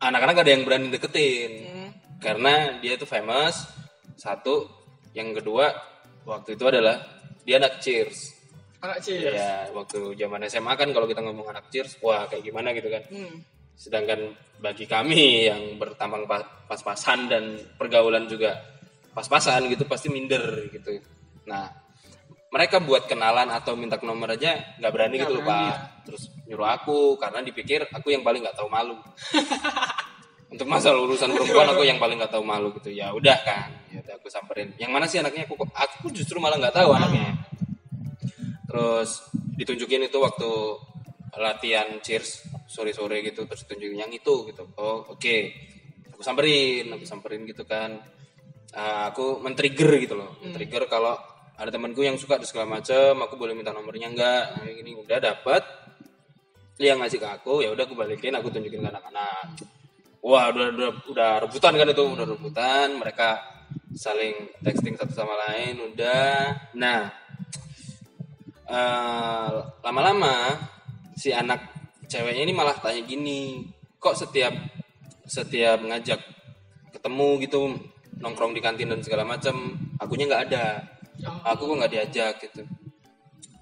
[0.00, 1.88] anak-anak ada yang berani deketin Hmm.
[2.18, 3.68] karena dia itu famous.
[4.16, 4.70] Satu,
[5.12, 5.91] yang kedua
[6.26, 6.96] waktu itu adalah
[7.42, 8.34] dia anak cheers.
[8.82, 9.34] Anak cheers.
[9.34, 13.02] Ya, waktu zaman SMA kan kalau kita ngomong anak cheers, wah kayak gimana gitu kan.
[13.10, 13.42] Hmm.
[13.78, 18.58] Sedangkan bagi kami yang bertampang pa- pas-pasan dan pergaulan juga
[19.12, 21.02] pas-pasan gitu pasti minder gitu.
[21.46, 21.68] Nah,
[22.52, 25.76] mereka buat kenalan atau minta ke nomor aja nggak berani Nggak gitu berani, pak.
[26.04, 28.96] Terus nyuruh aku karena dipikir aku yang paling nggak tahu malu.
[30.52, 32.92] Untuk masalah urusan perempuan aku yang paling nggak tahu malu gitu.
[32.92, 34.76] Ya udah kan, ya udah aku samperin.
[34.76, 35.48] Yang mana sih anaknya?
[35.48, 37.32] Aku aku justru malah nggak tahu anaknya.
[38.68, 40.50] Terus ditunjukin itu waktu
[41.40, 44.68] latihan cheers sore-sore gitu terus tunjukin yang itu gitu.
[44.76, 45.36] Oh, oke.
[46.12, 48.04] Aku samperin, aku samperin gitu kan.
[48.76, 50.36] Ah, aku men-trigger gitu loh.
[50.44, 51.16] Men-trigger kalau
[51.56, 54.44] ada temanku yang suka dan segala macam, aku boleh minta nomornya enggak.
[54.56, 55.64] Nah, ini udah dapat.
[56.80, 59.60] Dia ngasih ke aku, ya udah aku balikin, aku tunjukin ke anak-anak.
[60.22, 62.94] Wah, udah, udah udah rebutan kan itu, udah rebutan.
[62.94, 63.28] Mereka
[63.90, 66.70] saling texting satu sama lain, udah.
[66.78, 67.10] Nah,
[68.70, 69.50] eh,
[69.82, 70.54] lama-lama
[71.18, 71.60] si anak
[72.06, 74.52] ceweknya ini malah tanya gini kok setiap
[75.26, 76.20] setiap ngajak
[76.92, 77.60] ketemu gitu
[78.20, 80.64] nongkrong di kantin dan segala macam akunya nggak ada
[81.46, 82.62] aku kok nggak diajak gitu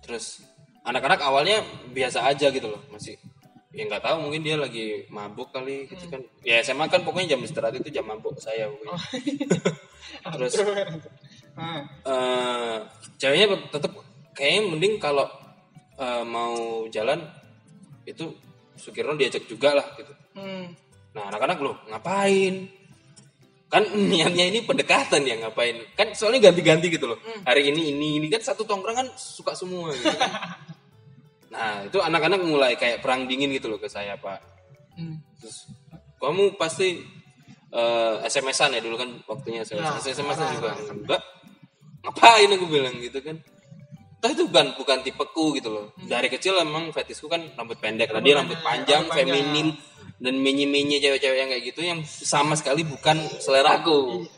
[0.02, 0.42] terus
[0.82, 3.14] anak-anak awalnya biasa aja gitu loh masih
[3.70, 7.46] ya nggak tahu mungkin dia lagi mabuk kali gitu kan ya SMA kan pokoknya jam
[7.46, 8.98] istirahat itu jam mabuk saya pokoknya
[10.34, 10.54] terus
[11.60, 11.82] Ah.
[12.06, 12.76] eh
[13.20, 13.92] ceweknya tetap
[14.32, 15.26] kayaknya mending kalau
[15.98, 17.20] eh, mau jalan
[18.06, 18.32] itu
[18.80, 20.08] Sukirno diajak juga lah gitu.
[20.32, 20.72] Hmm.
[21.12, 22.64] Nah anak-anak loh ngapain?
[23.68, 25.76] Kan niatnya ini pendekatan ya ngapain?
[25.92, 27.20] Kan soalnya ganti-ganti gitu loh.
[27.44, 30.32] Hari ini ini ini kan satu tongkrong kan suka semua gitu kan.
[31.50, 34.38] nah itu anak-anak mulai kayak perang dingin gitu loh ke saya pak.
[34.94, 35.18] Hmm.
[35.36, 35.66] Terus
[36.16, 37.02] kamu pasti
[37.70, 41.22] eh, SMS-an ya dulu kan waktunya saya Ya, SMS-an juga enggak
[42.00, 43.36] ngapain aku bilang gitu kan
[44.20, 45.96] Tapi itu bukan bukan tipeku gitu loh.
[45.96, 48.12] Dari kecil emang fetisku kan rambut pendek.
[48.12, 49.32] Nah, dia rambut panjang, rambut panjang.
[49.32, 49.66] feminim
[50.20, 54.28] dan menye-menye cewek-cewek yang kayak gitu yang sama sekali bukan seleraku.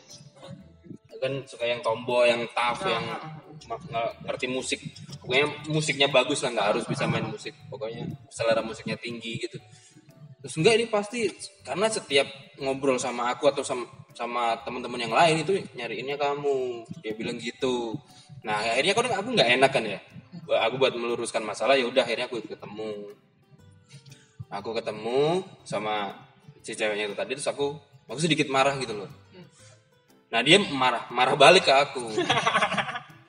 [1.19, 3.42] Kan suka yang tomboy, yang tough, yang ma- nge-
[4.25, 4.79] ngerti musik.
[5.23, 7.55] Pokoknya musiknya bagus lah, nggak harus bisa main musik.
[7.67, 9.57] Pokoknya selera musiknya tinggi gitu.
[10.43, 11.19] Terus enggak ini pasti
[11.63, 12.27] karena setiap
[12.59, 16.83] ngobrol sama aku atau sama sama teman-teman yang lain itu nyariinnya kamu.
[16.99, 17.95] Dia bilang gitu.
[18.43, 20.03] nah akhirnya kan aku nggak enak kan ya
[20.43, 23.15] aku buat meluruskan masalah ya udah akhirnya aku ketemu
[24.51, 25.21] aku ketemu
[25.65, 26.13] sama
[26.61, 29.09] si ceweknya itu tadi terus aku aku sedikit marah gitu loh
[30.33, 32.03] nah dia marah marah balik ke aku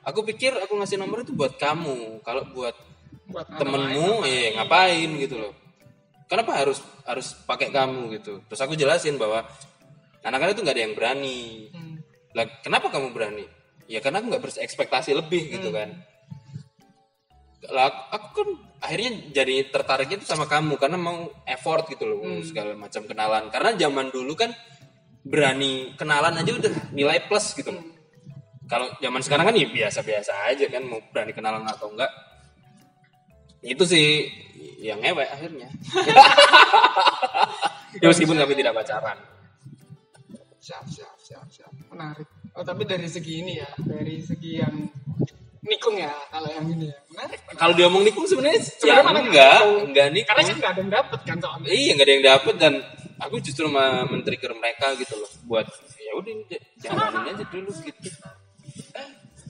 [0.05, 2.21] aku pikir aku ngasih nomor itu buat kamu.
[2.21, 2.77] Kalau buat
[3.25, 5.09] buat temenmu eh ngapain?
[5.17, 5.53] gitu loh.
[6.29, 8.45] Kenapa harus harus pakai kamu gitu?
[8.45, 9.45] Terus aku jelasin bahwa
[10.21, 11.41] anak-anak itu nggak ada yang berani.
[11.73, 11.97] Hmm.
[12.35, 13.45] lah kenapa kamu berani?
[13.89, 15.89] Ya karena aku nggak berekspektasi lebih gitu kan.
[17.71, 18.49] Lah aku kan
[18.83, 23.49] akhirnya jadi tertariknya itu sama kamu karena mau effort gitu loh segala macam kenalan.
[23.49, 24.51] Karena zaman dulu kan
[25.25, 27.94] berani kenalan aja udah nilai plus gitu loh
[28.65, 32.09] kalau zaman sekarang kan ya biasa-biasa aja kan mau berani kenalan atau enggak.
[33.65, 34.29] Itu sih
[34.81, 35.69] yang ngewek akhirnya.
[37.95, 39.15] Ya meskipun kami tidak pacaran.
[40.59, 41.71] Siap siap siap siap.
[41.87, 42.27] Menarik.
[42.51, 44.75] Oh tapi dari segi ini ya dari segi yang
[45.63, 46.97] nikung ya kalau yang ini ya.
[47.15, 47.39] Menarik.
[47.55, 49.79] Kalau diomong nikung sebenarnya Sebenarnya ya mana enggak nikung?
[49.87, 50.27] enggak nikung.
[50.27, 51.67] karena kan nggak ada yang dapet kan soalnya.
[51.71, 52.73] Iya nggak ada yang dapet dan
[53.15, 56.33] aku justru men-trigger mereka gitu loh buat ya udah
[56.83, 58.09] jalanin aja dulu gitu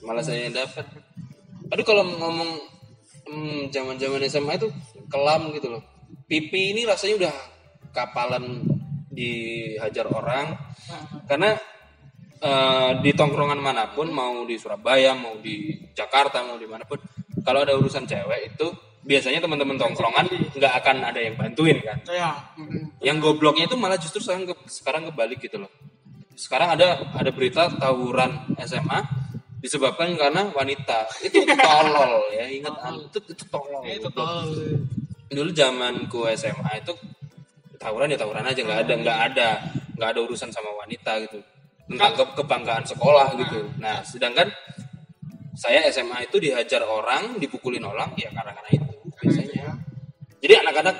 [0.02, 0.86] malah saya yang dapat.
[1.72, 2.50] Aduh kalau ngomong
[3.26, 4.68] hmm, zaman-zaman SMA itu
[5.10, 5.82] kelam gitu loh.
[6.26, 7.34] Pipi ini rasanya udah
[7.90, 8.62] kapalan
[9.10, 10.54] dihajar orang.
[11.26, 11.58] Karena
[12.38, 17.00] eh, di tongkrongan mana pun mau di Surabaya mau di Jakarta mau di mana pun
[17.42, 18.66] kalau ada urusan cewek itu
[19.06, 20.26] biasanya teman-teman tongkrongan
[20.58, 21.98] nggak akan ada yang bantuin kan.
[22.10, 25.70] Ya mm, yang gobloknya itu malah justru sekarang ke- sekarang kebalik gitu loh
[26.36, 28.28] sekarang ada ada berita tawuran
[28.60, 29.00] SMA
[29.64, 31.08] disebabkan karena wanita.
[31.24, 32.44] Itu tolol ya.
[32.46, 32.74] Ingat
[33.08, 33.82] itu itu tolol.
[33.82, 34.44] Ya itu goblok.
[34.44, 34.46] tol
[35.26, 36.92] dulu zamanku SMA itu
[37.80, 39.48] tawuran ya tawuran aja nggak ada nggak ada
[39.96, 41.40] nggak ada urusan sama wanita gitu.
[41.88, 43.72] Tentang ke- kebanggaan sekolah gitu.
[43.80, 44.52] Nah sedangkan
[45.56, 49.72] saya SMA itu dihajar orang dipukulin orang ya karena karena itu biasanya.
[50.44, 50.96] jadi anak-anak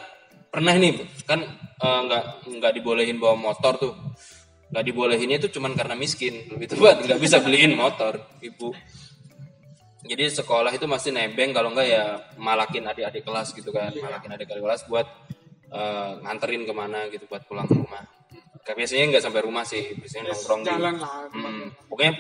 [0.49, 0.97] pernah nih
[1.29, 1.45] kan
[1.77, 2.25] eh, nggak
[2.57, 3.93] nggak dibolehin bawa motor tuh
[4.77, 6.53] nggak dibolehinnya itu cuman karena miskin.
[6.53, 8.77] Lebih tepat nggak bisa beliin motor ibu.
[10.05, 12.05] Jadi sekolah itu masih nebeng kalau enggak ya
[12.37, 13.89] malakin adik-adik kelas gitu kan.
[13.97, 15.09] Malakin adik-adik kelas buat
[15.73, 18.05] eh, nganterin ke mana gitu buat pulang ke rumah.
[18.69, 21.25] Kayak biasanya nggak sampai rumah sih biasanya nongkrong di jalan lah.
[21.33, 22.13] Hmm, pokoknya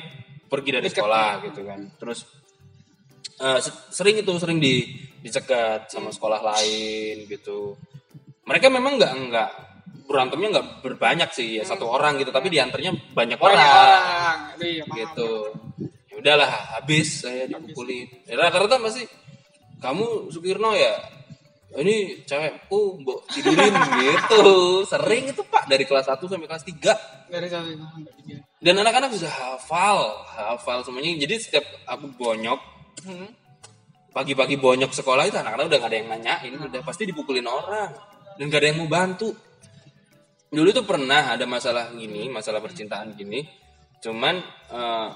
[0.48, 1.80] pergi dari sekolah gitu kan.
[2.00, 2.24] Terus
[3.36, 7.76] se- sering itu sering di dicegat sama sekolah lain gitu.
[8.48, 9.50] Mereka memang nggak nggak
[10.06, 14.38] berantemnya nggak berbanyak sih ya satu orang gitu tapi diantarnya banyak orang banyak orang.
[14.62, 15.30] iya gitu.
[16.08, 19.04] ya udahlah habis saya dipukulin ya, rata-rata masih
[19.82, 20.94] kamu Sukirno ya
[21.76, 24.80] ini cewekku mbok tidurin gitu.
[24.86, 27.74] Sering itu pak dari kelas 1 sampai kelas 3 dari sampai
[28.22, 28.36] tiga.
[28.62, 31.18] Dan anak-anak sudah hafal hafal semuanya.
[31.20, 33.28] Jadi setiap aku bonyok Hmm.
[34.16, 37.92] pagi-pagi bonyok sekolah itu anak-anak udah gak ada yang nanyain udah pasti dipukulin orang.
[38.40, 39.36] Dan gak ada yang mau bantu
[40.46, 43.42] dulu tuh pernah ada masalah gini masalah percintaan gini.
[44.02, 44.34] Cuman
[44.70, 45.08] eh,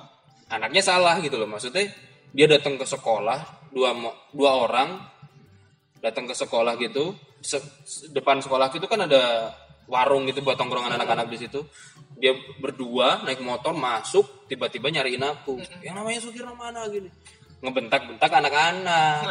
[0.50, 1.46] anaknya salah gitu loh.
[1.46, 1.86] Maksudnya
[2.30, 3.94] dia datang ke sekolah dua
[4.34, 4.98] dua orang
[6.02, 7.14] datang ke sekolah gitu.
[7.40, 9.52] Se- depan sekolah gitu kan ada
[9.90, 11.66] warung gitu buat tongkrongan anak-anak di situ.
[12.20, 15.56] Dia berdua naik motor masuk tiba-tiba nyariin aku.
[15.80, 17.08] Yang namanya Sukirno mana gini?
[17.64, 19.22] Ngebentak-bentak anak-anak.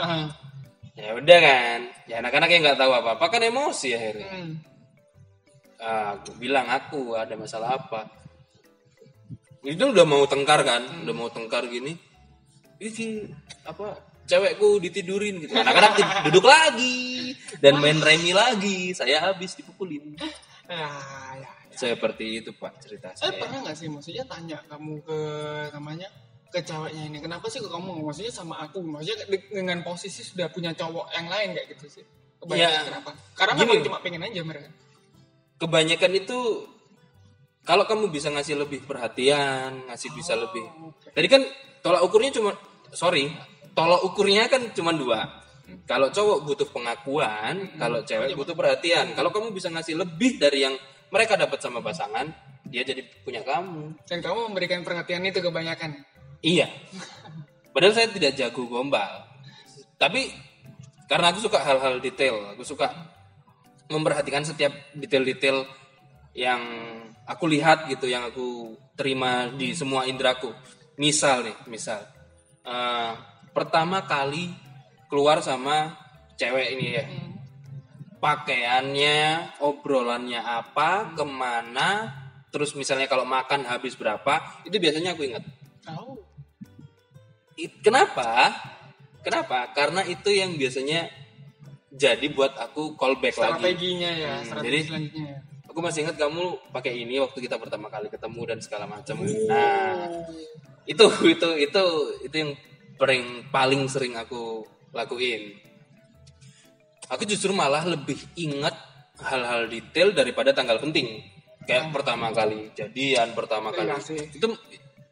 [0.98, 1.80] Ya udah kan.
[2.10, 4.30] Ya anak-anak yang nggak tahu apa-apa kan emosi akhirnya.
[4.30, 4.54] Hmm.
[5.80, 8.12] Ah, aku bilang aku ada masalah apa?
[9.64, 10.84] Itu udah mau tengkar kan?
[11.08, 11.96] Udah mau tengkar gini.
[12.80, 13.28] Ini
[13.64, 13.96] apa
[14.28, 15.56] cewekku ditidurin gitu.
[15.56, 17.32] Anak-anak duduk lagi
[17.64, 18.92] dan main remi lagi.
[18.92, 20.20] Saya habis dipukulin.
[20.70, 20.86] Ya,
[21.40, 21.50] ya.
[21.74, 23.40] seperti itu pak cerita Eh saya.
[23.40, 23.88] pernah nggak sih?
[23.90, 25.20] Maksudnya tanya kamu ke
[25.74, 26.08] namanya
[26.52, 28.84] ke ceweknya ini kenapa sih kok kamu maksudnya sama aku.
[28.84, 32.04] Maksudnya de- dengan posisi sudah punya cowok yang lain kayak gitu sih.
[32.40, 33.12] Kebanyakan Ya, kenapa?
[33.36, 33.84] Karena gini.
[33.88, 34.70] cuma pengen aja mereka
[35.60, 36.40] kebanyakan itu
[37.68, 40.66] kalau kamu bisa ngasih lebih perhatian ngasih bisa lebih
[41.14, 41.42] Tadi kan
[41.84, 42.56] tolak ukurnya cuma
[42.96, 43.28] sorry,
[43.76, 45.26] tolak ukurnya kan cuma dua.
[45.86, 49.14] Kalau cowok butuh pengakuan, kalau cewek butuh perhatian.
[49.14, 50.74] Kalau kamu bisa ngasih lebih dari yang
[51.14, 52.26] mereka dapat sama pasangan,
[52.66, 54.02] dia jadi punya kamu.
[54.06, 56.06] dan kamu memberikan perhatian itu kebanyakan
[56.40, 56.72] Iya.
[57.76, 59.28] Padahal saya tidak jago gombal.
[60.00, 60.32] Tapi
[61.12, 62.88] karena aku suka hal-hal detail, aku suka
[63.90, 65.66] memperhatikan setiap detail-detail
[66.38, 66.62] yang
[67.26, 70.54] aku lihat gitu, yang aku terima di semua indraku.
[70.96, 72.06] Misal nih, misal
[72.64, 73.12] eh,
[73.52, 74.54] pertama kali
[75.10, 75.98] keluar sama
[76.38, 77.06] cewek ini ya,
[78.22, 79.18] pakaiannya,
[79.64, 82.14] obrolannya apa, ke mana,
[82.54, 85.44] terus misalnya kalau makan habis berapa, itu biasanya aku ingat.
[87.60, 88.56] it- kenapa?
[89.20, 89.68] Kenapa?
[89.76, 91.12] Karena itu yang biasanya
[91.92, 93.50] jadi buat aku callback lagi.
[93.50, 95.40] strateginya ya Hmm, strategi jadi- selanjutnya ya.
[95.70, 99.22] Aku masih ingat kamu pakai ini waktu kita pertama kali ketemu dan segala macam.
[99.22, 99.30] Oh.
[99.46, 100.10] Nah,
[100.84, 101.84] itu itu itu
[102.20, 102.52] itu yang
[102.98, 105.54] paling paling sering aku lakuin.
[107.08, 108.74] Aku justru malah lebih ingat
[109.20, 111.22] hal-hal detail daripada tanggal penting.
[111.66, 113.94] Kayak pertama kali jadian, pertama kali.
[114.02, 114.18] Sih.
[114.30, 114.50] Itu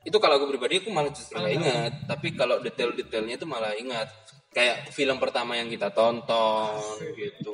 [0.02, 1.94] itu kalau aku pribadi aku malah justru nggak ingat.
[2.08, 4.10] Tapi kalau detail-detailnya itu malah ingat.
[4.58, 6.82] Kayak film pertama yang kita tonton
[7.14, 7.54] gitu.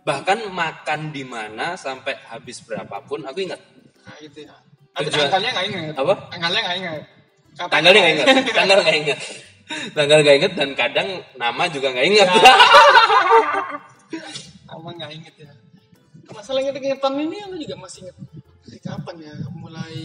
[0.00, 3.60] Bahkan makan di mana sampai habis berapapun aku ingat.
[4.00, 4.56] nah itu ya
[4.96, 6.14] Tujuan- tanggalnya nggak ingat Apa?
[6.32, 7.02] tanggalnya nggak ingat
[7.50, 9.18] Kapan- Tanggalnya nggak ingat, tanggal nggak ingat,
[9.92, 12.28] tanggal nggak ingat dan kadang nama juga nggak ingat.
[14.70, 15.52] Ama nggak inget ya.
[16.30, 18.16] Masalah inget-ingetan ini aku juga masih inget
[18.62, 19.34] dari kapan ya?
[19.50, 19.98] Mulai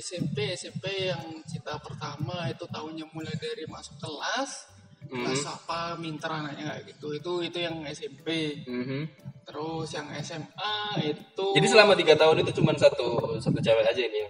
[0.00, 4.64] SMP, SMP yang cita pertama itu tahunnya mulai dari masuk kelas,
[5.12, 5.28] Hmm.
[5.28, 7.12] kelas apa minter anaknya kayak gitu.
[7.12, 8.56] Itu itu yang SMP.
[8.64, 9.00] Mhm.
[9.44, 14.18] Terus yang SMA itu Jadi selama tiga tahun itu cuma satu satu cewek aja ini.
[14.18, 14.28] ya?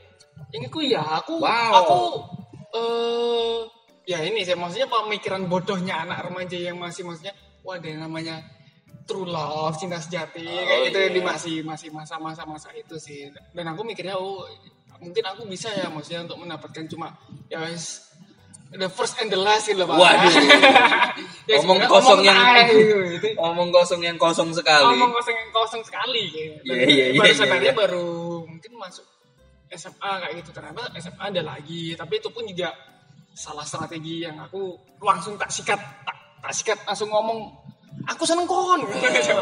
[0.52, 1.72] ini ku ya aku Wow.
[1.72, 1.98] aku
[2.72, 3.58] eh
[4.04, 8.42] ya ini saya maksudnya pemikiran bodohnya anak remaja yang masih maksudnya wah ada yang namanya
[9.08, 11.08] true love cinta sejati Oh, kayak gitu iya.
[11.08, 14.44] di masih masih masa-masa masa itu sih dan aku mikirnya oh
[15.00, 17.16] mungkin aku bisa ya maksudnya untuk mendapatkan cuma
[17.48, 17.58] ya
[18.72, 19.96] the first and the last gitu Pak.
[19.96, 20.32] Waduh.
[21.42, 22.38] Ya, Omong kosong omong yang
[22.70, 23.18] gitu.
[23.18, 24.94] Itu omong kosong yang kosong sekali.
[24.94, 26.70] omong kosong yang kosong sekali gitu.
[26.70, 27.80] Iya, iya, iya, baru iya, sadarnya iya.
[27.82, 28.10] baru
[28.46, 29.06] mungkin masuk
[29.72, 32.70] SMA kayak gitu ternyata SMA ada lagi tapi itu pun juga
[33.34, 37.50] salah strategi yang aku langsung tak sikat tak, tak sikat langsung ngomong
[38.06, 39.34] aku seneng kon iya,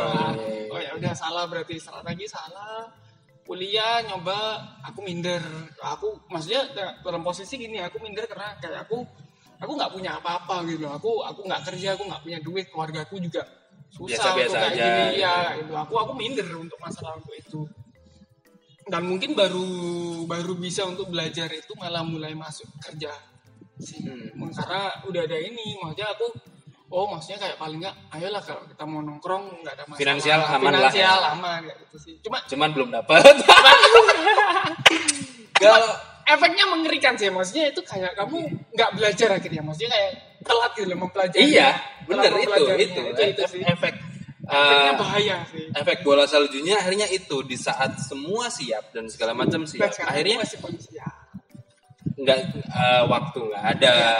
[0.73, 2.87] oh ya udah salah berarti strategi salah
[3.51, 5.43] kuliah nyoba aku minder.
[5.83, 6.71] Aku maksudnya
[7.03, 9.03] dalam posisi gini aku minder karena kayak aku
[9.59, 10.95] aku nggak punya apa-apa gitu loh.
[10.95, 13.43] Aku aku nggak kerja aku nggak punya duit keluarga aku juga
[13.91, 14.87] susah Biasa-biasa untuk kayak aja.
[14.87, 15.05] gini.
[15.19, 17.67] Ya itu aku aku minder untuk masalah untuk itu.
[18.87, 19.67] Dan mungkin baru
[20.31, 23.11] baru bisa untuk belajar itu malah mulai masuk kerja
[23.83, 23.99] sih.
[23.99, 24.31] Hmm.
[24.55, 26.27] karena udah ada ini maksudnya aku
[26.91, 30.03] oh maksudnya kayak paling nggak ayolah kalau kita mau nongkrong nggak ada masalah.
[30.03, 30.91] Finansial aman lah.
[30.91, 31.31] Finansial ya.
[31.39, 32.15] aman kayak gitu sih.
[32.23, 33.35] Cuma Cuman belum dapat.
[35.61, 35.93] Kalau
[36.25, 39.61] efeknya mengerikan sih maksudnya itu kayak kamu nggak belajar akhirnya.
[39.61, 41.77] Maksudnya kayak telat gitu loh mempelajari iya,
[42.09, 42.49] bener itu
[42.81, 43.61] itu, itu, itu sih.
[43.61, 43.95] efek
[44.51, 45.67] efeknya eh, bahaya sih.
[45.69, 50.59] efek bola saljunya akhirnya itu di saat semua siap dan segala macam siap akhirnya masih
[50.91, 51.20] ya
[52.21, 54.15] nggak eh, waktu nggak ada Iya.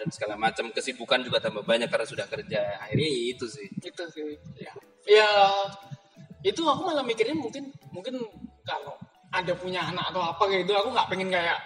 [0.00, 0.72] dan segala macam.
[0.72, 2.60] Kesibukan juga tambah banyak karena sudah kerja.
[2.80, 3.68] Akhirnya ya itu sih.
[3.80, 4.40] Itu sih.
[4.56, 4.72] Ya.
[5.04, 5.30] Ya
[6.42, 8.18] itu aku malah mikirnya mungkin mungkin
[8.66, 8.98] kalau
[9.32, 11.58] ada punya anak atau apa kayak gitu aku nggak pengen kayak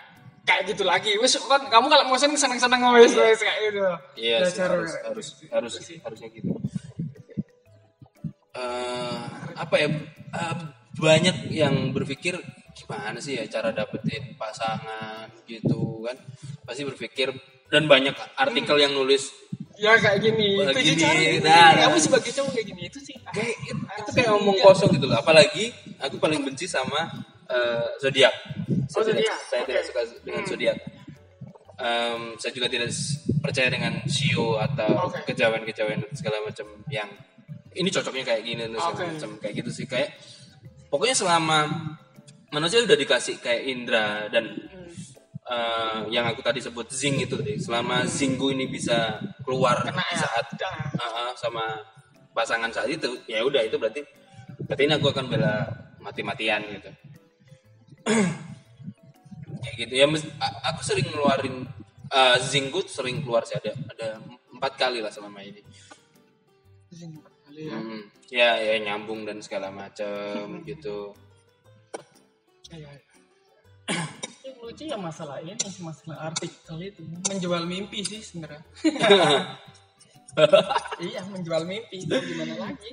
[0.47, 1.15] kayak gitu lagi.
[1.19, 3.81] Wes kan kamu kalau mau seneng seneng seneng wes wes kayak gitu.
[4.21, 4.55] Iya harus
[5.01, 5.51] harus gitu.
[5.55, 5.99] harus sih.
[6.03, 6.51] harusnya gitu.
[8.57, 9.89] Eh, apa ya
[10.33, 10.57] eh,
[10.97, 12.41] banyak yang berpikir
[12.77, 16.17] gimana sih ya cara dapetin pasangan gitu kan?
[16.69, 17.33] Pasti berpikir
[17.73, 19.33] dan banyak artikel yang nulis.
[19.77, 20.61] Ya kayak gini.
[20.61, 22.05] Itu gini, cara nah, kamu nah.
[22.05, 23.17] sebagai cowok kayak gini itu sih.
[23.33, 25.17] Kayak itu, itu kayak omong kosong gitu loh.
[25.21, 27.09] Apalagi aku paling benci sama
[27.49, 28.33] eh, zodiak.
[28.93, 29.39] Oh, saya, tidak, zodiak.
[29.49, 30.51] saya tidak suka dengan Hmm.
[30.51, 30.79] zodiak.
[31.77, 32.89] Em, saya juga tidak
[33.45, 35.29] percaya dengan sio atau Oke.
[35.29, 37.05] kejawen-kejawen segala macam yang
[37.77, 39.13] ini cocoknya kayak gini dan segala Oke.
[39.13, 39.85] macam kayak gitu sih.
[39.85, 40.17] Kayak
[40.89, 41.69] pokoknya selama
[42.55, 44.55] manusia udah dikasih kayak indra dan
[45.47, 50.27] eh, yang aku tadi sebut zing itu deh selama zingku ini bisa keluar Kena ya.
[50.27, 51.65] saat uh, uh, sama
[52.35, 54.03] pasangan saat itu ya udah itu berarti
[54.67, 55.55] berarti ini aku akan bela
[56.03, 56.91] mati-matian gitu.
[59.63, 59.95] Kayak gitu.
[59.99, 60.07] Ya
[60.67, 61.67] aku sering ngeluarin
[62.11, 63.59] uh, zingku sering keluar sih.
[63.59, 64.09] Ada ada
[64.55, 65.63] empat kali lah selama ini.
[67.47, 67.75] Kali ya?
[67.75, 71.15] Hmm, ya ya nyambung dan segala macam gitu
[72.73, 72.91] Iya.
[74.43, 77.03] yang lucu ya masalah ini sih, masalah artikel itu.
[77.31, 78.63] Menjual mimpi sih sebenarnya.
[81.01, 82.05] Iya menjual mimpi.
[82.05, 82.93] Itu gimana lagi?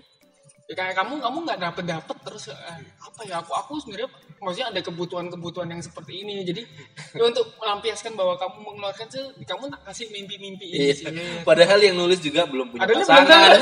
[0.63, 3.43] Ya, kayak kamu kamu nggak dapet dapet terus eh, apa ya?
[3.43, 4.07] Aku aku sebenarnya
[4.39, 6.47] maksudnya ada kebutuhan-kebutuhan yang seperti ini.
[6.47, 6.63] Jadi
[7.11, 10.93] ya untuk melampiaskan bahwa kamu mengeluarkan tuh kamu tak kasih mimpi-mimpi ini Iya.
[10.95, 11.05] sih.
[11.43, 13.59] Padahal yang nulis juga belum punya ada pasangan.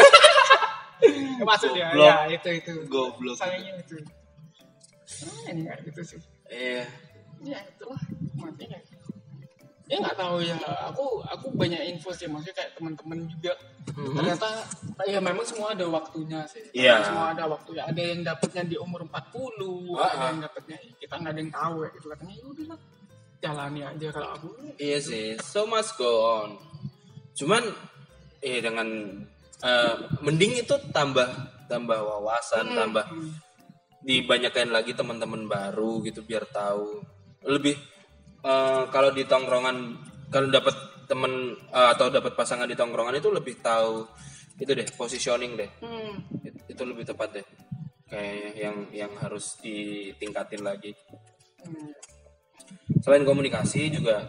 [1.49, 2.05] maksud ya Goblok.
[2.05, 2.71] ya itu itu.
[2.85, 3.33] Goblok.
[3.33, 3.97] sayangnya itu
[5.25, 6.19] nah, ini kayak gitu sih.
[6.51, 6.85] Iya.
[7.41, 8.01] Ya itulah
[8.37, 8.77] matinya
[9.91, 10.55] ya nggak tahu ya
[10.87, 13.53] aku aku banyak info sih maksudnya kayak teman-teman juga.
[13.91, 14.47] Ternyata
[15.03, 16.63] ya memang semua ada waktunya sih.
[16.71, 17.03] Iya.
[17.03, 20.27] semua ada waktunya ada yang dapatnya di umur 40 ada Ah, ah.
[20.31, 22.05] yang dapatnya kita nggak ada yang tahu ya gitu.
[22.07, 22.79] Katanya ya udahlah
[23.41, 24.49] jalani aja kalau aku.
[24.79, 26.49] Iya sih, so must go on.
[27.35, 27.63] Cuman,
[28.39, 28.87] eh dengan
[29.65, 31.27] eh, mending itu tambah
[31.67, 33.03] tambah wawasan, tambah
[34.01, 37.01] dibanyakin lagi teman-teman baru gitu biar tahu.
[37.45, 37.75] Lebih
[38.41, 39.77] eh, kalau di tongkrongan
[40.33, 40.75] kalau dapat
[41.05, 44.05] temen eh, atau dapat pasangan di tongkrongan itu lebih tahu
[44.57, 45.69] itu deh positioning deh.
[45.81, 46.17] Hmm.
[46.45, 47.47] It- itu lebih tepat deh.
[48.11, 50.91] Kayak yang yang harus ditingkatin lagi.
[51.61, 51.93] Hmm.
[53.01, 54.25] selain komunikasi juga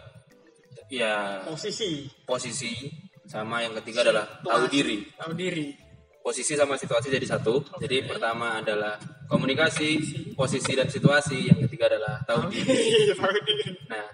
[0.89, 2.05] ya posisi.
[2.25, 2.89] posisi
[3.25, 5.01] sama yang ketiga adalah tahu diri.
[5.17, 5.82] Tahu diri
[6.23, 7.59] posisi sama situasi jadi satu.
[7.77, 8.95] Jadi pertama adalah
[9.27, 9.99] komunikasi
[10.33, 11.51] posisi dan situasi.
[11.51, 12.73] Yang ketiga adalah tahu diri.
[13.19, 13.63] Tahu diri.
[13.91, 14.05] Nah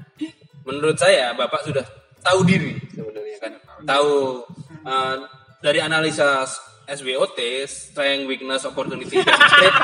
[0.66, 1.86] menurut saya bapak sudah
[2.20, 3.54] tahu diri sebenarnya kan.
[3.88, 4.44] tahu
[4.84, 5.16] eh,
[5.62, 6.44] dari analisa
[6.86, 9.76] SWOT strength weakness opportunity dan threat,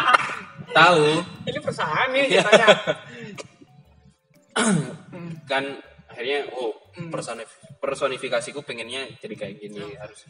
[0.74, 1.22] tahu.
[1.46, 2.42] Ini perusahaan nih Iya.
[2.42, 2.68] katanya.
[5.52, 5.64] Kan
[6.10, 6.74] akhirnya oh
[7.12, 10.26] personif- personifikasiku pengennya jadi kayak gini harus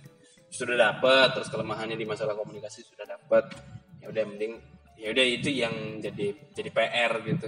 [0.56, 3.52] sudah dapat terus kelemahannya di masalah komunikasi sudah dapat
[4.00, 4.56] ya udah mending
[4.96, 7.48] ya udah itu yang jadi jadi PR gitu.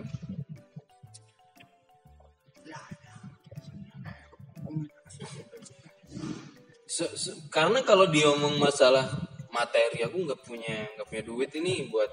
[6.87, 9.05] Se- se- karena kalau diomong masalah
[9.53, 12.09] materi aku nggak punya nggak punya duit ini buat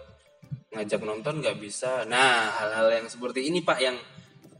[0.74, 2.07] ngajak nonton nggak bisa.
[2.07, 3.97] Nah hal-hal yang seperti ini pak yang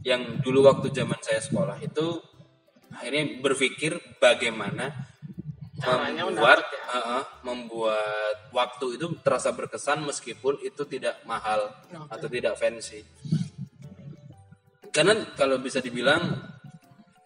[0.03, 2.19] yang dulu waktu zaman saya sekolah itu
[2.95, 5.14] akhirnya berpikir bagaimana
[5.85, 6.83] Caranya membuat ya.
[6.97, 12.09] uh-uh, membuat waktu itu terasa berkesan meskipun itu tidak mahal Oke.
[12.11, 13.05] atau tidak fancy
[14.95, 16.23] karena kalau bisa dibilang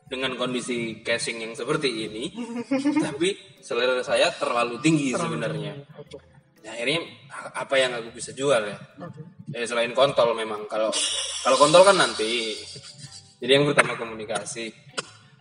[0.09, 2.33] dengan kondisi casing yang seperti ini
[3.05, 6.17] tapi selera saya terlalu tinggi sebenarnya Oke.
[6.65, 9.21] Nah, akhirnya a- apa yang aku bisa jual ya Oke.
[9.53, 10.89] Eh, selain kontol memang kalau
[11.45, 12.57] kalau kontol kan nanti
[13.39, 14.73] jadi yang pertama komunikasi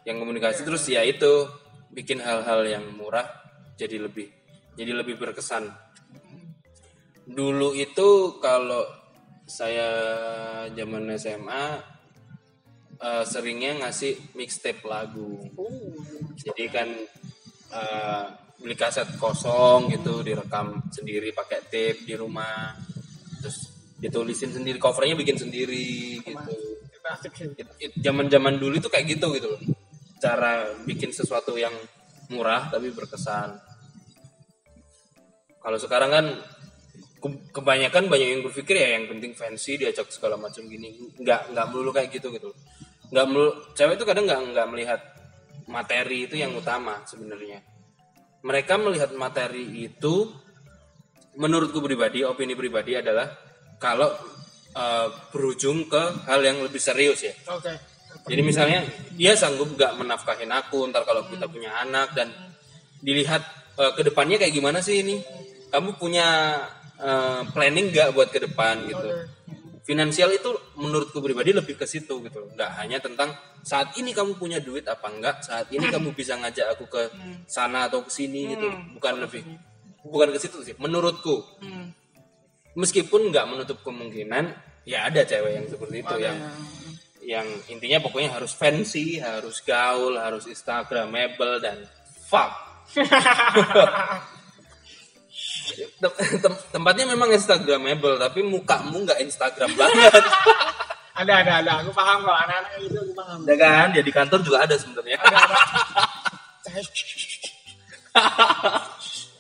[0.04, 1.48] yang komunikasi terus ya itu
[1.92, 3.26] bikin hal-hal yang murah
[3.78, 4.28] jadi lebih
[4.78, 5.70] jadi lebih berkesan.
[7.28, 8.86] Dulu itu kalau
[9.48, 9.90] saya
[10.72, 11.66] zaman SMA
[13.02, 15.50] eh, seringnya ngasih mixtape lagu.
[15.58, 16.90] Uh, jadi kan
[17.74, 18.26] eh,
[18.58, 22.78] beli kaset kosong gitu direkam sendiri pakai tape di rumah.
[23.42, 26.54] Terus ditulisin sendiri covernya bikin sendiri gitu.
[26.94, 27.50] Itu asik sih.
[27.98, 29.77] zaman zaman dulu itu kayak gitu gitu loh
[30.18, 31.74] cara bikin sesuatu yang
[32.34, 33.56] murah tapi berkesan.
[35.62, 36.26] Kalau sekarang kan
[37.18, 40.96] ke- kebanyakan banyak yang berpikir ya yang penting fancy diajak segala macam gini.
[41.20, 42.52] Nggak nggak melulu kayak gitu gitu.
[43.12, 45.02] Nggak melulu cewek itu kadang nggak nggak melihat
[45.68, 47.60] materi itu yang utama sebenarnya.
[48.46, 50.32] Mereka melihat materi itu
[51.38, 53.28] menurutku pribadi opini pribadi adalah
[53.78, 54.10] kalau
[54.74, 57.34] eh, berujung ke hal yang lebih serius ya.
[57.52, 57.97] Oke.
[58.28, 58.80] Jadi misalnya
[59.16, 62.30] dia sanggup gak menafkahin aku ntar kalau kita punya anak dan
[63.00, 63.42] dilihat
[63.80, 65.24] eh, ke depannya kayak gimana sih ini?
[65.72, 66.60] Kamu punya
[67.00, 69.08] eh, planning gak buat ke depan gitu?
[69.88, 72.52] Finansial itu menurutku pribadi lebih ke situ gitu.
[72.60, 73.32] Nggak hanya tentang
[73.64, 77.08] saat ini kamu punya duit apa enggak, saat ini kamu bisa ngajak aku ke
[77.48, 78.68] sana atau ke sini gitu.
[79.00, 79.48] Bukan lebih
[80.04, 81.40] bukan ke situ sih menurutku.
[81.64, 81.96] Hmm.
[82.76, 84.52] Meskipun nggak menutup kemungkinan
[84.84, 86.36] ya ada cewek yang seperti itu yang
[87.28, 91.84] yang intinya pokoknya harus fancy, harus gaul, harus instagramable dan
[92.32, 92.56] fuck.
[95.78, 100.24] Tem- tem- tempatnya memang instagramable tapi mukamu nggak instagram banget.
[101.20, 103.88] ada ada ada aku paham kalau anak-anak itu aku paham ya kan?
[103.92, 105.20] Ya di kantor juga ada sebenarnya.
[105.20, 105.58] ada ada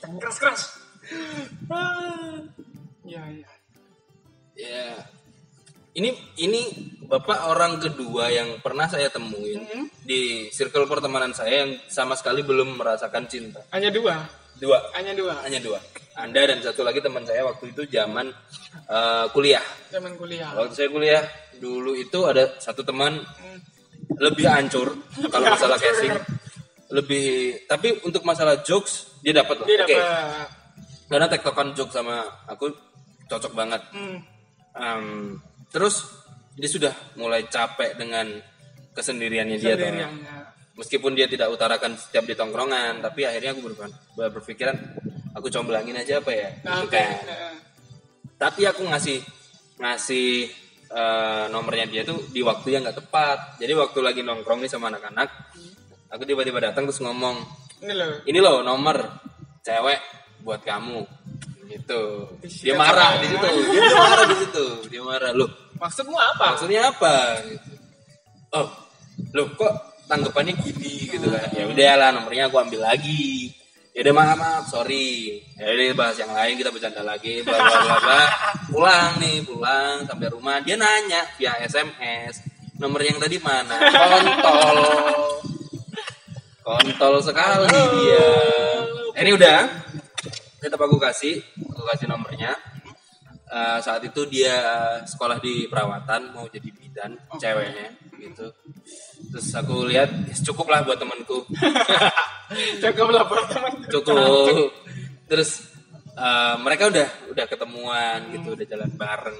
[0.21, 0.61] keras keras
[3.07, 3.49] ya ya
[4.59, 5.07] ya.
[5.97, 6.61] Ini ini
[7.07, 9.63] Bapak orang kedua yang pernah saya temuin
[10.03, 13.63] di circle pertemanan saya yang sama sekali belum merasakan cinta.
[13.71, 14.27] hanya dua?
[14.59, 14.75] Dua.
[14.91, 15.39] hanya dua?
[15.47, 15.79] Hanya dua.
[16.19, 18.27] Anda dan satu lagi teman saya waktu itu zaman
[18.91, 19.63] eh, kuliah.
[19.87, 20.51] Zaman kuliah.
[20.51, 21.23] Waktu saya kuliah
[21.55, 23.23] dulu itu ada satu teman
[24.19, 24.91] lebih hancur
[25.31, 26.11] kalau masalah casing.
[26.91, 27.27] Lebih
[27.71, 29.71] tapi untuk masalah jokes dia dapat oke.
[29.79, 30.03] dapat
[31.07, 32.19] karena tektokan jokes sama
[32.51, 32.67] aku
[33.31, 33.79] cocok banget.
[33.95, 34.19] Hmm.
[34.75, 35.05] Em,
[35.71, 36.26] terus
[36.57, 38.25] dia sudah mulai capek dengan
[38.91, 39.85] kesendiriannya dia tuh
[40.77, 44.73] meskipun dia tidak utarakan setiap di tongkrongan tapi akhirnya aku ber- ber- berpikiran
[45.33, 46.49] aku comblangin aja apa ya?
[46.81, 47.09] Gitu kan.
[48.37, 49.17] Tapi aku ngasih
[49.77, 50.49] ngasih
[50.89, 53.61] eh, nomornya dia tuh di waktu yang nggak tepat.
[53.61, 55.29] Jadi waktu lagi nongkrong nih sama anak-anak
[56.07, 57.37] aku tiba-tiba datang terus ngomong
[57.85, 58.11] ini loh.
[58.25, 58.97] Ini loh nomor
[59.61, 59.99] cewek
[60.41, 61.05] buat kamu.
[61.67, 62.01] Gitu.
[62.63, 63.45] Dia marah di situ.
[63.45, 64.65] Dia, dia marah di situ.
[64.87, 65.31] Dia marah.
[65.35, 66.57] Loh maksudmu apa?
[66.57, 67.15] Maksudnya apa?
[67.45, 67.71] Gitu.
[68.53, 68.67] oh
[69.33, 69.73] lo kok
[70.09, 71.47] tanggapannya gini gitu kan?
[71.53, 73.53] Ya udah lah nomornya aku ambil lagi.
[73.97, 75.41] Ya udah maaf maaf sorry.
[75.57, 78.21] Ya udah bahas yang lain kita bercanda lagi bla bla bla bla.
[78.71, 80.61] Pulang nih pulang sampai rumah.
[80.61, 82.45] Dia nanya via sms
[82.77, 83.73] nomor yang tadi mana?
[83.73, 84.77] Kontol.
[86.61, 88.29] Kontol sekali dia.
[89.17, 89.59] Ini udah.
[90.61, 91.41] Tetap aku kasih.
[91.73, 92.66] Aku kasih nomornya
[93.47, 94.59] Eh, saat itu dia
[95.07, 98.51] sekolah di perawatan mau jadi bidan ceweknya gitu.
[99.31, 101.47] Terus aku lihat "Ya, cukup lah buat temanku.
[102.83, 103.71] Jaga lapor teman.
[103.87, 104.67] cukup.
[105.31, 105.63] Terus
[106.11, 109.39] eh, mereka udah udah ketemuan gitu udah jalan bareng.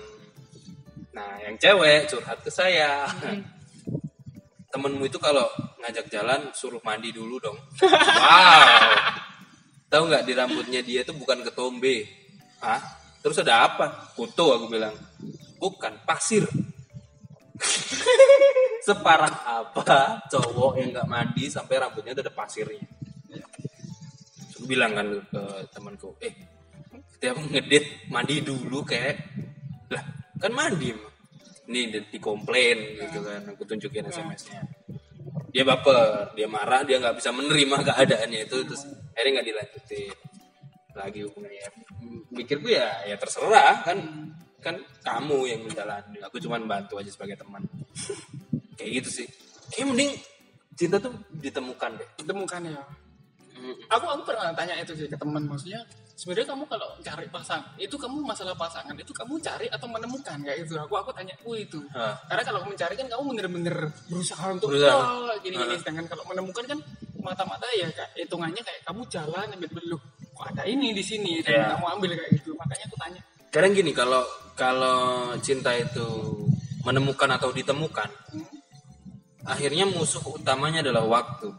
[1.12, 3.04] Nah yang cewek curhat ke saya.
[4.72, 5.48] Temenmu itu kalau
[5.84, 7.60] ngajak jalan suruh mandi dulu dong.
[7.84, 8.72] Wow.
[9.88, 12.04] Tahu nggak di rambutnya dia itu bukan ketombe?
[12.60, 13.07] Hah?
[13.24, 14.14] Terus ada apa?
[14.14, 14.94] Kutu aku bilang.
[15.58, 16.46] Bukan pasir.
[18.88, 20.26] Separah apa?
[20.30, 22.86] Cowok yang nggak mandi sampai rambutnya udah ada pasirnya.
[23.28, 25.44] Terus aku bilang kan ke
[25.74, 26.34] temanku eh
[27.18, 29.18] setiap ngedit mandi dulu kayak
[29.90, 30.04] lah
[30.38, 31.18] kan mandi emang."
[31.68, 34.64] ini di- dikomplain gitu kan aku tunjukin sms-nya
[35.52, 40.16] dia baper dia marah dia nggak bisa menerima keadaannya itu terus akhirnya nggak dilanjutin
[40.98, 41.70] lagi hubungannya
[42.34, 43.98] mikirku ya ya terserah kan
[44.58, 44.76] kan
[45.06, 47.62] kamu yang menjalani aku cuman bantu aja sebagai teman.
[48.76, 49.28] Kayak gitu sih.
[49.74, 50.12] Kayak mending
[50.78, 52.10] cinta tuh ditemukan deh.
[52.22, 52.82] Ditemukan ya.
[53.90, 55.82] Aku aku pernah tanya itu sih ke teman maksudnya
[56.14, 60.38] sebenarnya kamu kalau cari pasang itu kamu masalah pasangan itu kamu cari atau menemukan?
[60.46, 61.82] Kayak itu aku aku tanya aku itu.
[61.94, 62.14] Hah.
[62.30, 63.76] karena kalau mencari kan kamu bener-bener
[64.10, 64.94] berusaha untuk Berusaha.
[64.94, 66.80] oh, gini-gini sedangkan kalau menemukan kan
[67.22, 70.02] mata-mata ya kayak hitungannya kayak kamu jalan ambil belum
[70.38, 71.66] kok ada ini di sini dan Iya.
[71.74, 72.54] kamu ambil kayak gitu.
[72.54, 73.22] Makanya aku tanya.
[73.50, 74.22] Kadang gini kalau
[74.54, 75.00] kalau
[75.42, 76.06] cinta itu
[76.86, 78.10] menemukan atau ditemukan
[79.50, 81.50] akhirnya musuh utamanya adalah waktu.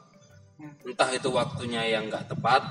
[0.86, 2.62] Entah itu waktunya yang nggak tepat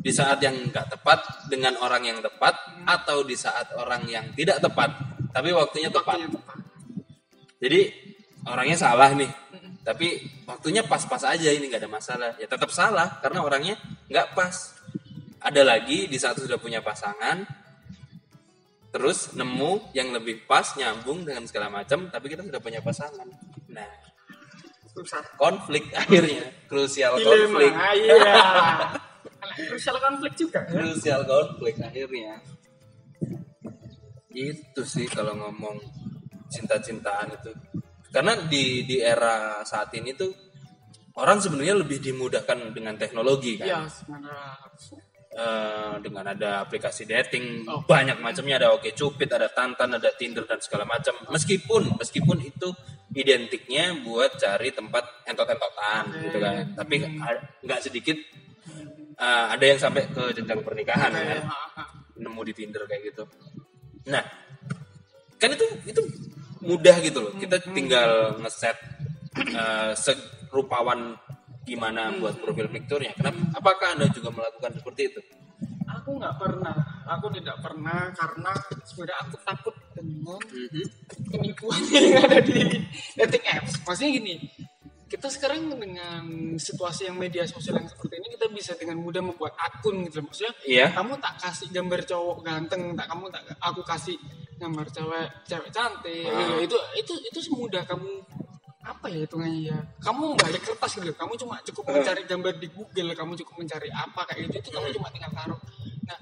[0.00, 2.56] di saat yang nggak tepat dengan orang yang tepat
[2.88, 4.88] atau di saat orang yang tidak tepat
[5.30, 6.58] tapi waktunya tepat waktunya tepat.
[7.60, 7.80] jadi
[8.48, 9.28] orangnya salah nih
[9.84, 12.30] tapi waktunya pas-pas aja ini nggak ada masalah.
[12.36, 13.74] Ya tetap salah karena orangnya
[14.12, 14.76] nggak pas
[15.40, 17.42] ada lagi di saat sudah punya pasangan
[18.90, 23.28] terus nemu yang lebih pas nyambung dengan segala macam tapi kita sudah punya pasangan.
[23.70, 23.90] Nah
[24.90, 25.22] susah.
[25.38, 26.50] konflik akhirnya.
[26.66, 27.72] Krusial konflik.
[27.72, 28.34] Ah, iya.
[29.70, 30.60] Krusial konflik juga.
[30.66, 32.34] Ya krusial konflik akhirnya.
[34.30, 35.78] Itu sih kalau ngomong
[36.50, 37.50] cinta-cintaan itu.
[38.10, 40.34] Karena di di era saat ini tuh
[41.14, 43.66] orang sebenarnya lebih dimudahkan dengan teknologi kan?
[43.66, 44.38] Iya, sebenarnya
[45.40, 47.80] Eh, dengan ada aplikasi dating Oh.
[47.88, 52.68] banyak macamnya ada Oke Cupid ada Tantan ada Tinder dan segala macam meskipun meskipun itu
[53.16, 57.00] identiknya buat cari tempat entot-entotan gitu kan tapi
[57.64, 58.20] nggak sedikit
[59.16, 61.88] eh, ada yang sampai ke jenjang pernikahan kan ah, ah.
[62.20, 63.24] nemu di Tinder kayak gitu.
[64.12, 64.20] Nah,
[65.40, 66.00] kan itu itu
[66.60, 67.32] mudah gitu loh.
[67.40, 68.76] Kita tinggal ngeset
[69.56, 71.16] uh, serupawan
[71.70, 73.14] gimana buat profil picture-nya.
[73.14, 73.38] Kenapa?
[73.62, 75.20] Apakah anda juga melakukan seperti itu?
[75.90, 78.52] aku nggak pernah aku tidak pernah karena
[78.86, 80.38] sebenarnya aku takut dengan
[81.28, 82.78] penipuan yang ada di
[83.18, 84.34] dating apps maksudnya gini
[85.10, 89.58] kita sekarang dengan situasi yang media sosial yang seperti ini kita bisa dengan mudah membuat
[89.58, 90.94] akun gitu maksudnya Iya.
[90.94, 94.16] kamu tak kasih gambar cowok ganteng tak kamu tak aku kasih
[94.56, 96.62] gambar cewek cewek cantik Ah.
[96.62, 96.70] gitu.
[96.70, 98.22] itu itu itu semudah kamu
[98.90, 101.14] apa ya hitungannya ya kamu balik kertas gitu.
[101.14, 101.92] Kamu cuma cukup Ah.
[101.94, 105.60] mencari gambar di Google kamu cukup mencari apa kayak gitu itu kamu cuma tinggal taruh.
[106.04, 106.18] Nah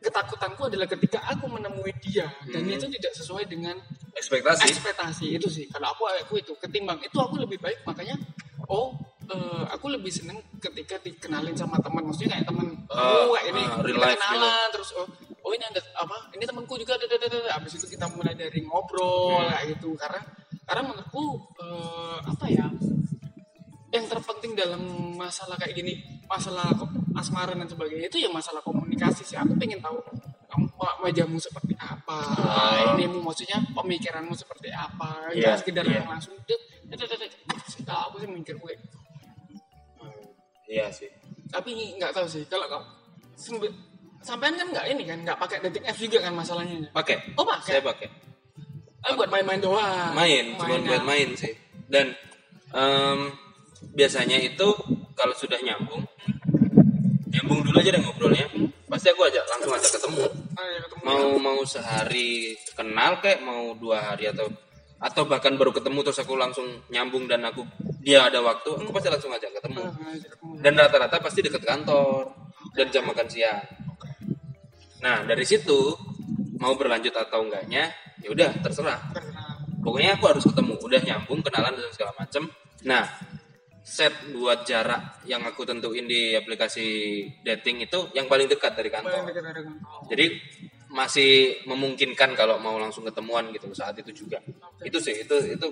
[0.00, 2.72] ketakutanku adalah ketika aku menemui dia dan Hmm.
[2.72, 3.76] itu tidak sesuai dengan
[4.12, 4.62] Ekspektasi.
[4.68, 5.26] ekspektasi.
[5.36, 5.68] Itu sih.
[5.68, 8.16] Kalau aku aku itu ketimbang itu aku lebih baik makanya
[8.66, 12.02] oh eh, aku lebih seneng ketika dikenalin sama teman.
[12.02, 15.06] Maksudnya kayak teman Ah, oh ini ah, real kita kenalan terus oh
[15.40, 18.60] oh ini ada apa ini temanku juga ada ada ada abis itu kita mulai dari
[18.60, 19.46] ngobrol Hmm.
[19.52, 19.94] kayak gitu.
[19.94, 20.20] Karena
[20.70, 21.24] karena menurutku
[21.58, 22.66] eh, apa ya
[23.90, 24.78] yang terpenting dalam
[25.18, 26.70] masalah kayak gini masalah
[27.12, 29.98] asmara dan sebagainya itu ya masalah komunikasi sih aku pengen tahu
[31.02, 32.94] wajahmu seperti apa Oh.
[32.94, 36.34] ini maksudnya pemikiranmu seperti apa jangan sekedar yang langsung
[37.82, 38.74] tahu aku sih mikir gue
[40.70, 41.10] Iya sih.
[41.50, 42.86] tapi nggak tahu sih kalau kamu
[43.34, 43.74] sembe-
[44.22, 47.18] sampean kan nggak ini kan nggak pakai dating apps juga kan masalahnya Pakai.
[47.34, 48.06] oh pakai Saya pakai.
[49.00, 51.56] Ah, buat main-main doang Main, cuma buat main sih.
[51.88, 52.12] Dan
[52.70, 53.18] em,
[53.90, 54.68] biasanya itu
[55.14, 56.04] kalau sudah nyambung,
[57.28, 58.46] nyambung dulu aja deh ngobrolnya.
[58.86, 60.24] Pasti aku ajak langsung ajak ketemu.
[60.52, 61.02] Ah, ya, ketemu.
[61.06, 64.44] mau mau sehari kenal kayak mau dua hari atau
[65.00, 67.64] atau bahkan baru ketemu terus aku langsung nyambung dan aku
[68.04, 70.52] dia ada waktu aku pasti langsung ajak ketemu Ah, ngajak ketemu.
[70.60, 72.28] dan rata-rata pasti deket kantor
[72.76, 73.64] dan jam makan siang
[75.00, 75.96] nah dari situ
[76.60, 77.88] mau berlanjut atau enggaknya
[78.20, 79.56] ya udah terserah Terserah.
[79.80, 82.42] pokoknya aku harus ketemu udah nyambung kenalan dan segala macem
[82.84, 83.04] nah
[83.80, 86.86] set buat jarak yang aku tentuin di aplikasi
[87.42, 90.00] dating itu yang paling dekat dari kantor dekat dari kantor.
[90.12, 90.26] jadi
[90.90, 94.42] masih memungkinkan kalau mau langsung ketemuan gitu saat itu juga
[94.82, 95.66] itu sih itu itu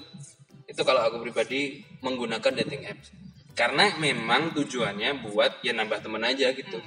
[0.68, 3.12] itu kalau aku pribadi menggunakan dating apps
[3.58, 6.78] karena memang tujuannya buat ya nambah temen aja gitu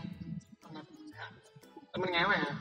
[0.64, 1.26] Temen ya.
[1.92, 2.52] Temen ngewe ya.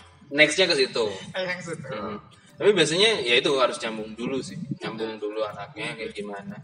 [0.30, 1.46] nextnya ke situ Eh.
[1.90, 2.16] Hmm.
[2.54, 6.56] tapi biasanya ya itu harus nyambung dulu sih nyambung dulu anaknya kayak gimana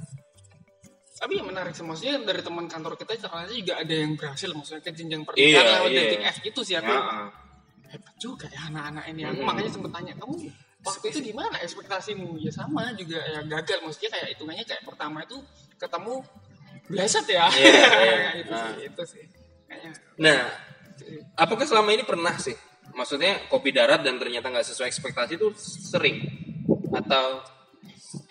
[1.12, 4.82] Tapi yang menarik sih, maksudnya dari teman kantor kita caranya juga ada yang berhasil, maksudnya
[4.82, 6.00] ke jenjang Iya, pernikahan lewat iya.
[6.02, 6.90] dating apps itu sih aku.
[6.90, 7.26] Heeh.
[7.94, 9.22] Hebat juga ya anak-anak ini.
[9.22, 9.46] Aku Mm-mm.
[9.46, 10.34] makanya sempet tanya, kamu
[10.82, 12.42] waktu itu gimana ekspektasimu?
[12.42, 15.38] Ya sama juga ya gagal, maksudnya kayak hitungannya kayak pertama itu
[15.78, 16.14] ketemu
[16.90, 17.46] bleset ya.
[17.46, 17.86] Iya, iya.
[17.86, 18.74] Kayak itu sih, Ah.
[18.82, 19.24] itu sih.
[19.62, 20.38] Kayaknya nah
[21.36, 22.58] apakah selama ini pernah sih
[22.92, 26.20] maksudnya kopi darat dan ternyata nggak sesuai ekspektasi itu sering
[26.92, 27.40] atau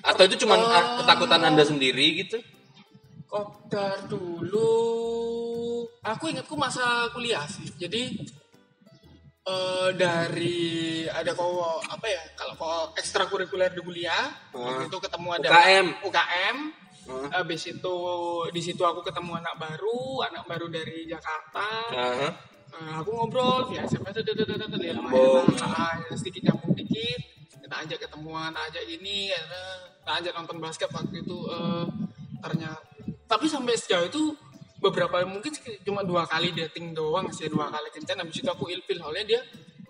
[0.01, 1.01] atau itu cuma Oh.
[1.01, 2.37] ketakutan anda sendiri gitu
[3.31, 4.67] Kopdar dulu,
[6.03, 7.63] aku ingatku masa kuliah sih.
[7.79, 8.11] Jadi
[9.41, 10.59] eh, dari
[11.07, 11.47] ada kok
[11.87, 12.19] apa ya?
[12.35, 14.89] Kalau kok ekstrakurikuler di kuliah, waktu Hmm.
[14.91, 15.87] itu ketemu ada UKM.
[16.03, 16.57] UKM.
[17.01, 17.27] Heeh.
[17.31, 17.95] Habis itu
[18.51, 21.67] di situ aku ketemu anak baru, anak baru dari Jakarta.
[21.87, 22.29] Aha.
[22.71, 25.43] Eh, aku ngobrol via SMS tuh, tuh, tuh, tuh, tuh, lihat Nyambung.
[25.43, 27.21] lumayan lah, ah, sedikit nyambung dikit
[27.61, 29.17] kita ajak ketemuan kita ajak ini
[30.01, 31.85] kita ajak nonton basket waktu itu eh,
[32.41, 32.79] ternyata.
[33.27, 34.23] Tapi sampai sejauh itu
[34.81, 35.51] beberapa mungkin
[35.85, 38.97] cuma dua kali dating doang sih dua kali kencan habis itu aku ilfil.
[38.99, 39.41] Soalnya dia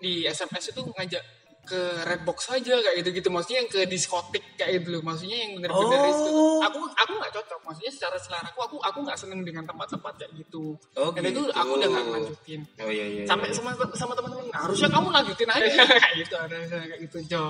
[0.02, 1.22] di SMS itu ngajak
[1.62, 5.02] ke Redbox saja kayak gitu gitu maksudnya yang ke diskotik kayak gitu loh.
[5.06, 6.10] Maksudnya yang bener-bener Oh.
[6.10, 7.60] itu aku aku nggak cocok.
[7.62, 10.74] Maksudnya secara selera aku aku aku nggak seneng dengan tempat-tempat kayak gitu.
[10.98, 11.54] Oh, dan itu gitu.
[11.54, 12.60] aku udah nggak lanjutin.
[12.82, 13.54] Oh iya iya sampai iya.
[13.54, 15.70] sama sama teman-teman harusnya kamu lanjutin aja.
[16.02, 17.44] Kayak gitu ada kayak gitu Jo.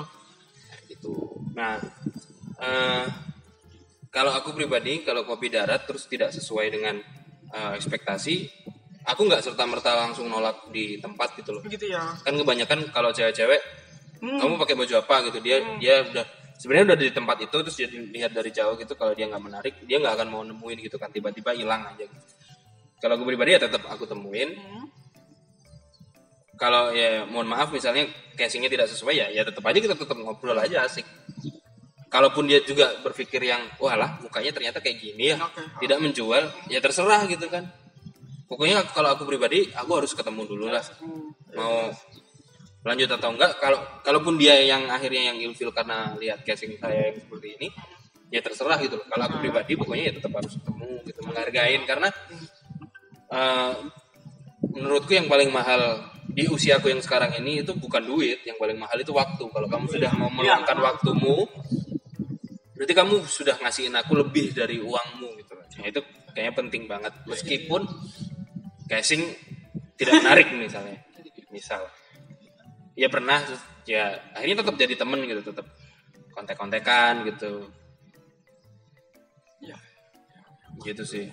[0.68, 1.12] Kayak gitu.
[1.56, 1.74] Nah
[2.60, 3.04] eh,
[4.12, 7.00] kalau aku pribadi kalau kopi darat terus tidak sesuai dengan
[7.48, 8.44] eh, ekspektasi
[9.08, 11.62] aku nggak serta merta langsung nolak di tempat gitu loh.
[11.64, 12.12] Begitu ya.
[12.22, 13.81] Kan kebanyakan kalau cewek-cewek
[14.22, 14.38] Hmm.
[14.38, 16.22] kamu pakai baju apa gitu dia dia udah
[16.54, 19.74] sebenarnya udah di tempat itu terus dia lihat dari jauh gitu kalau dia nggak menarik
[19.82, 22.22] dia nggak akan mau nemuin gitu kan tiba-tiba hilang aja gitu.
[23.02, 24.86] kalau aku pribadi ya tetap aku temuin Hmm.
[26.54, 28.06] kalau ya mohon maaf misalnya
[28.38, 31.02] casingnya tidak sesuai ya ya tetap aja kita tetap ngobrol aja asik
[32.06, 35.64] kalaupun dia juga berpikir yang wah lah mukanya ternyata kayak gini ya Oke.
[35.82, 37.66] tidak menjual ya terserah gitu kan
[38.46, 41.34] pokoknya kalau aku pribadi aku harus ketemu dulu lah Hmm.
[41.58, 41.90] mau
[42.82, 47.18] lanjut atau enggak kalau kalaupun dia yang akhirnya yang ilfil karena lihat casing saya yang
[47.22, 47.68] seperti ini
[48.32, 49.06] ya terserah gitu loh.
[49.06, 51.82] Kalau aku pribadi pokoknya ya tetap harus ketemu gitu menghargain.
[51.84, 52.08] Karena
[53.28, 53.72] eh,
[54.72, 58.96] menurutku yang paling mahal di usiaku yang sekarang ini itu bukan duit yang paling mahal
[58.96, 59.44] itu waktu.
[59.44, 61.44] Kalau kamu sudah mau meluangkan waktumu
[62.72, 65.62] berarti kamu sudah ngasihin aku lebih dari uangmu gitu loh.
[65.78, 66.00] Nah, itu
[66.34, 67.12] kayaknya penting banget.
[67.28, 67.86] Meskipun
[68.88, 69.22] casing
[70.00, 70.98] tidak menarik misalnya.
[71.52, 71.84] Misal
[72.98, 75.66] ya pernah terus ya akhirnya tetap jadi temen gitu tetap
[76.32, 77.68] kontek-kontekan gitu.
[79.60, 79.76] Ya.
[80.82, 81.26] Gitu sih.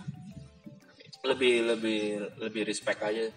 [1.23, 1.99] Lebih lebih
[2.39, 3.27] lebih respect aja.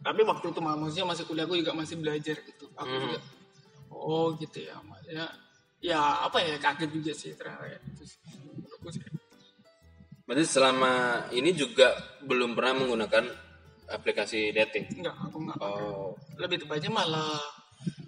[0.00, 2.66] Tapi waktu itu maksudnya masih kuliah aku juga masih belajar gitu.
[2.78, 3.02] Aku Hmm.
[3.10, 3.20] juga
[3.90, 5.26] oh gitu ya maksudnya
[5.82, 8.16] ya apa ya kaget juga sih ternyata sih
[8.48, 9.04] Menurutku sih.
[10.24, 10.92] berarti selama
[11.34, 11.92] ini juga
[12.24, 13.24] belum pernah menggunakan
[13.90, 14.86] aplikasi dating?
[14.96, 16.14] Enggak aku enggak oh.
[16.38, 17.42] Lebih tepatnya malah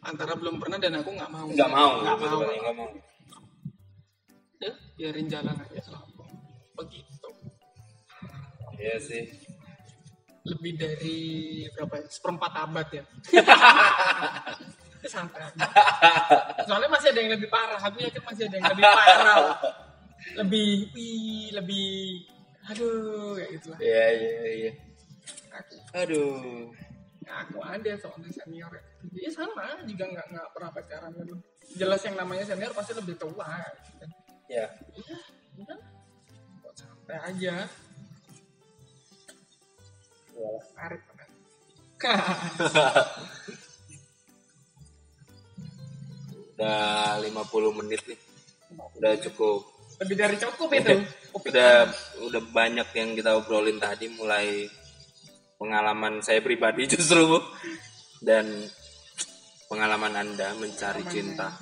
[0.07, 1.47] antara belum pernah dan aku nggak mau.
[1.51, 2.89] Nggak mau nggak gitu mau kan, nggak mau.
[4.62, 6.24] Ya biarin jalan aja selama
[6.78, 7.28] begitu
[8.78, 9.22] iya sih.
[10.43, 11.18] Lebih dari
[11.70, 12.07] berapa ya?
[12.11, 13.05] Seperempat abad ya.
[15.03, 15.18] Aja.
[16.62, 17.74] soalnya masih ada yang lebih parah.
[17.91, 19.39] Aku yakin masih ada yang lebih parah.
[20.39, 21.91] Lebih wih, lebih
[22.70, 23.78] aduh kayak gitu lah.
[23.83, 24.72] Iya iya iya
[25.53, 26.72] aku aduh
[27.22, 28.72] aku ada soalnya senior
[29.14, 31.36] ya sama juga nggak nggak pernah pacaran dulu
[31.78, 33.74] jelas yang namanya senior pasti lebih tua kan.
[34.00, 34.09] ya
[34.53, 34.68] Iya,
[35.57, 35.80] udah.
[36.61, 37.64] Kok santai aja.
[40.76, 41.28] Tarik banget.
[46.53, 48.18] udah 50 menit nih
[48.98, 49.61] udah cukup
[50.03, 50.98] Lebih dari cukup itu.
[51.38, 51.86] udah
[52.26, 54.66] udah banyak yang kita obrolin tadi mulai
[55.62, 57.38] pengalaman saya pribadi justru.
[58.18, 58.66] Dan
[59.70, 61.54] pengalaman anda mencari cinta.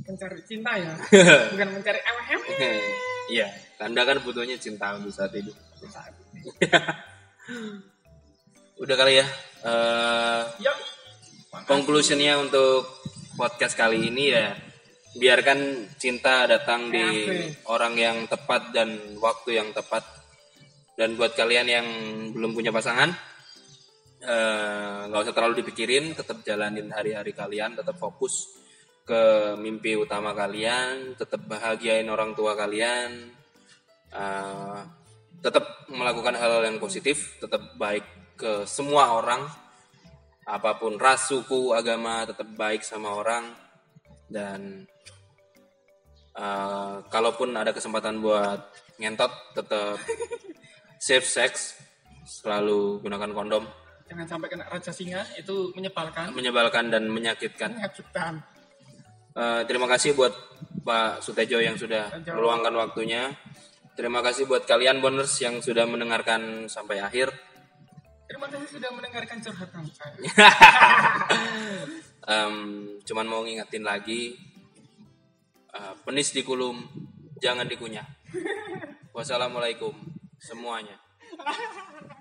[0.00, 0.94] mencari cinta ya?
[1.54, 2.40] Bukan mencari MHM
[3.38, 3.46] Iya,
[3.78, 5.54] Anda kan butuhnya cinta untuk saat ini.
[8.82, 9.26] Udah kali ya.
[10.58, 10.76] yuk.
[11.70, 12.90] conclusionnya untuk
[13.38, 14.50] podcast kali ini ya.
[15.14, 17.06] Biarkan cinta datang di
[17.70, 20.19] orang yang tepat dan waktu yang tepat
[21.00, 21.86] dan buat kalian yang
[22.36, 23.08] belum punya pasangan
[24.20, 28.52] eh, nggak usah terlalu dipikirin tetap jalanin hari-hari kalian tetap fokus
[29.08, 33.32] ke mimpi utama kalian tetap bahagiain orang tua kalian
[34.12, 34.80] eh,
[35.40, 38.04] tetap melakukan hal-hal yang positif tetap baik
[38.36, 39.48] ke semua orang
[40.50, 43.54] apa pun ras, suku, agama tetap baik sama orang.
[44.30, 44.86] Dan
[46.34, 48.60] uh, kalaupun ada kesempatan buat
[48.98, 49.98] ngentot tetap
[51.00, 51.80] safe sex
[52.28, 53.64] selalu gunakan kondom.
[54.12, 56.36] Jangan sampai kena raja singa itu menyebalkan.
[56.36, 57.72] Menyebalkan dan menyakitkan.
[57.72, 58.44] Menyakitkan.
[59.32, 60.34] Uh, terima kasih buat
[60.84, 62.36] Pak Sutejo yang sudah Sutejo.
[62.36, 63.32] meluangkan waktunya.
[63.96, 67.32] Terima kasih buat kalian boners yang sudah mendengarkan sampai akhir.
[68.28, 70.14] Terima kasih sudah mendengarkan curhatan saya.
[72.30, 72.54] Em,
[73.02, 74.38] cuman mau ngingetin lagi
[75.74, 76.78] eh, penis di kulum
[77.42, 78.06] jangan dikunyah.
[79.16, 80.96] Wassalamualaikum semuanya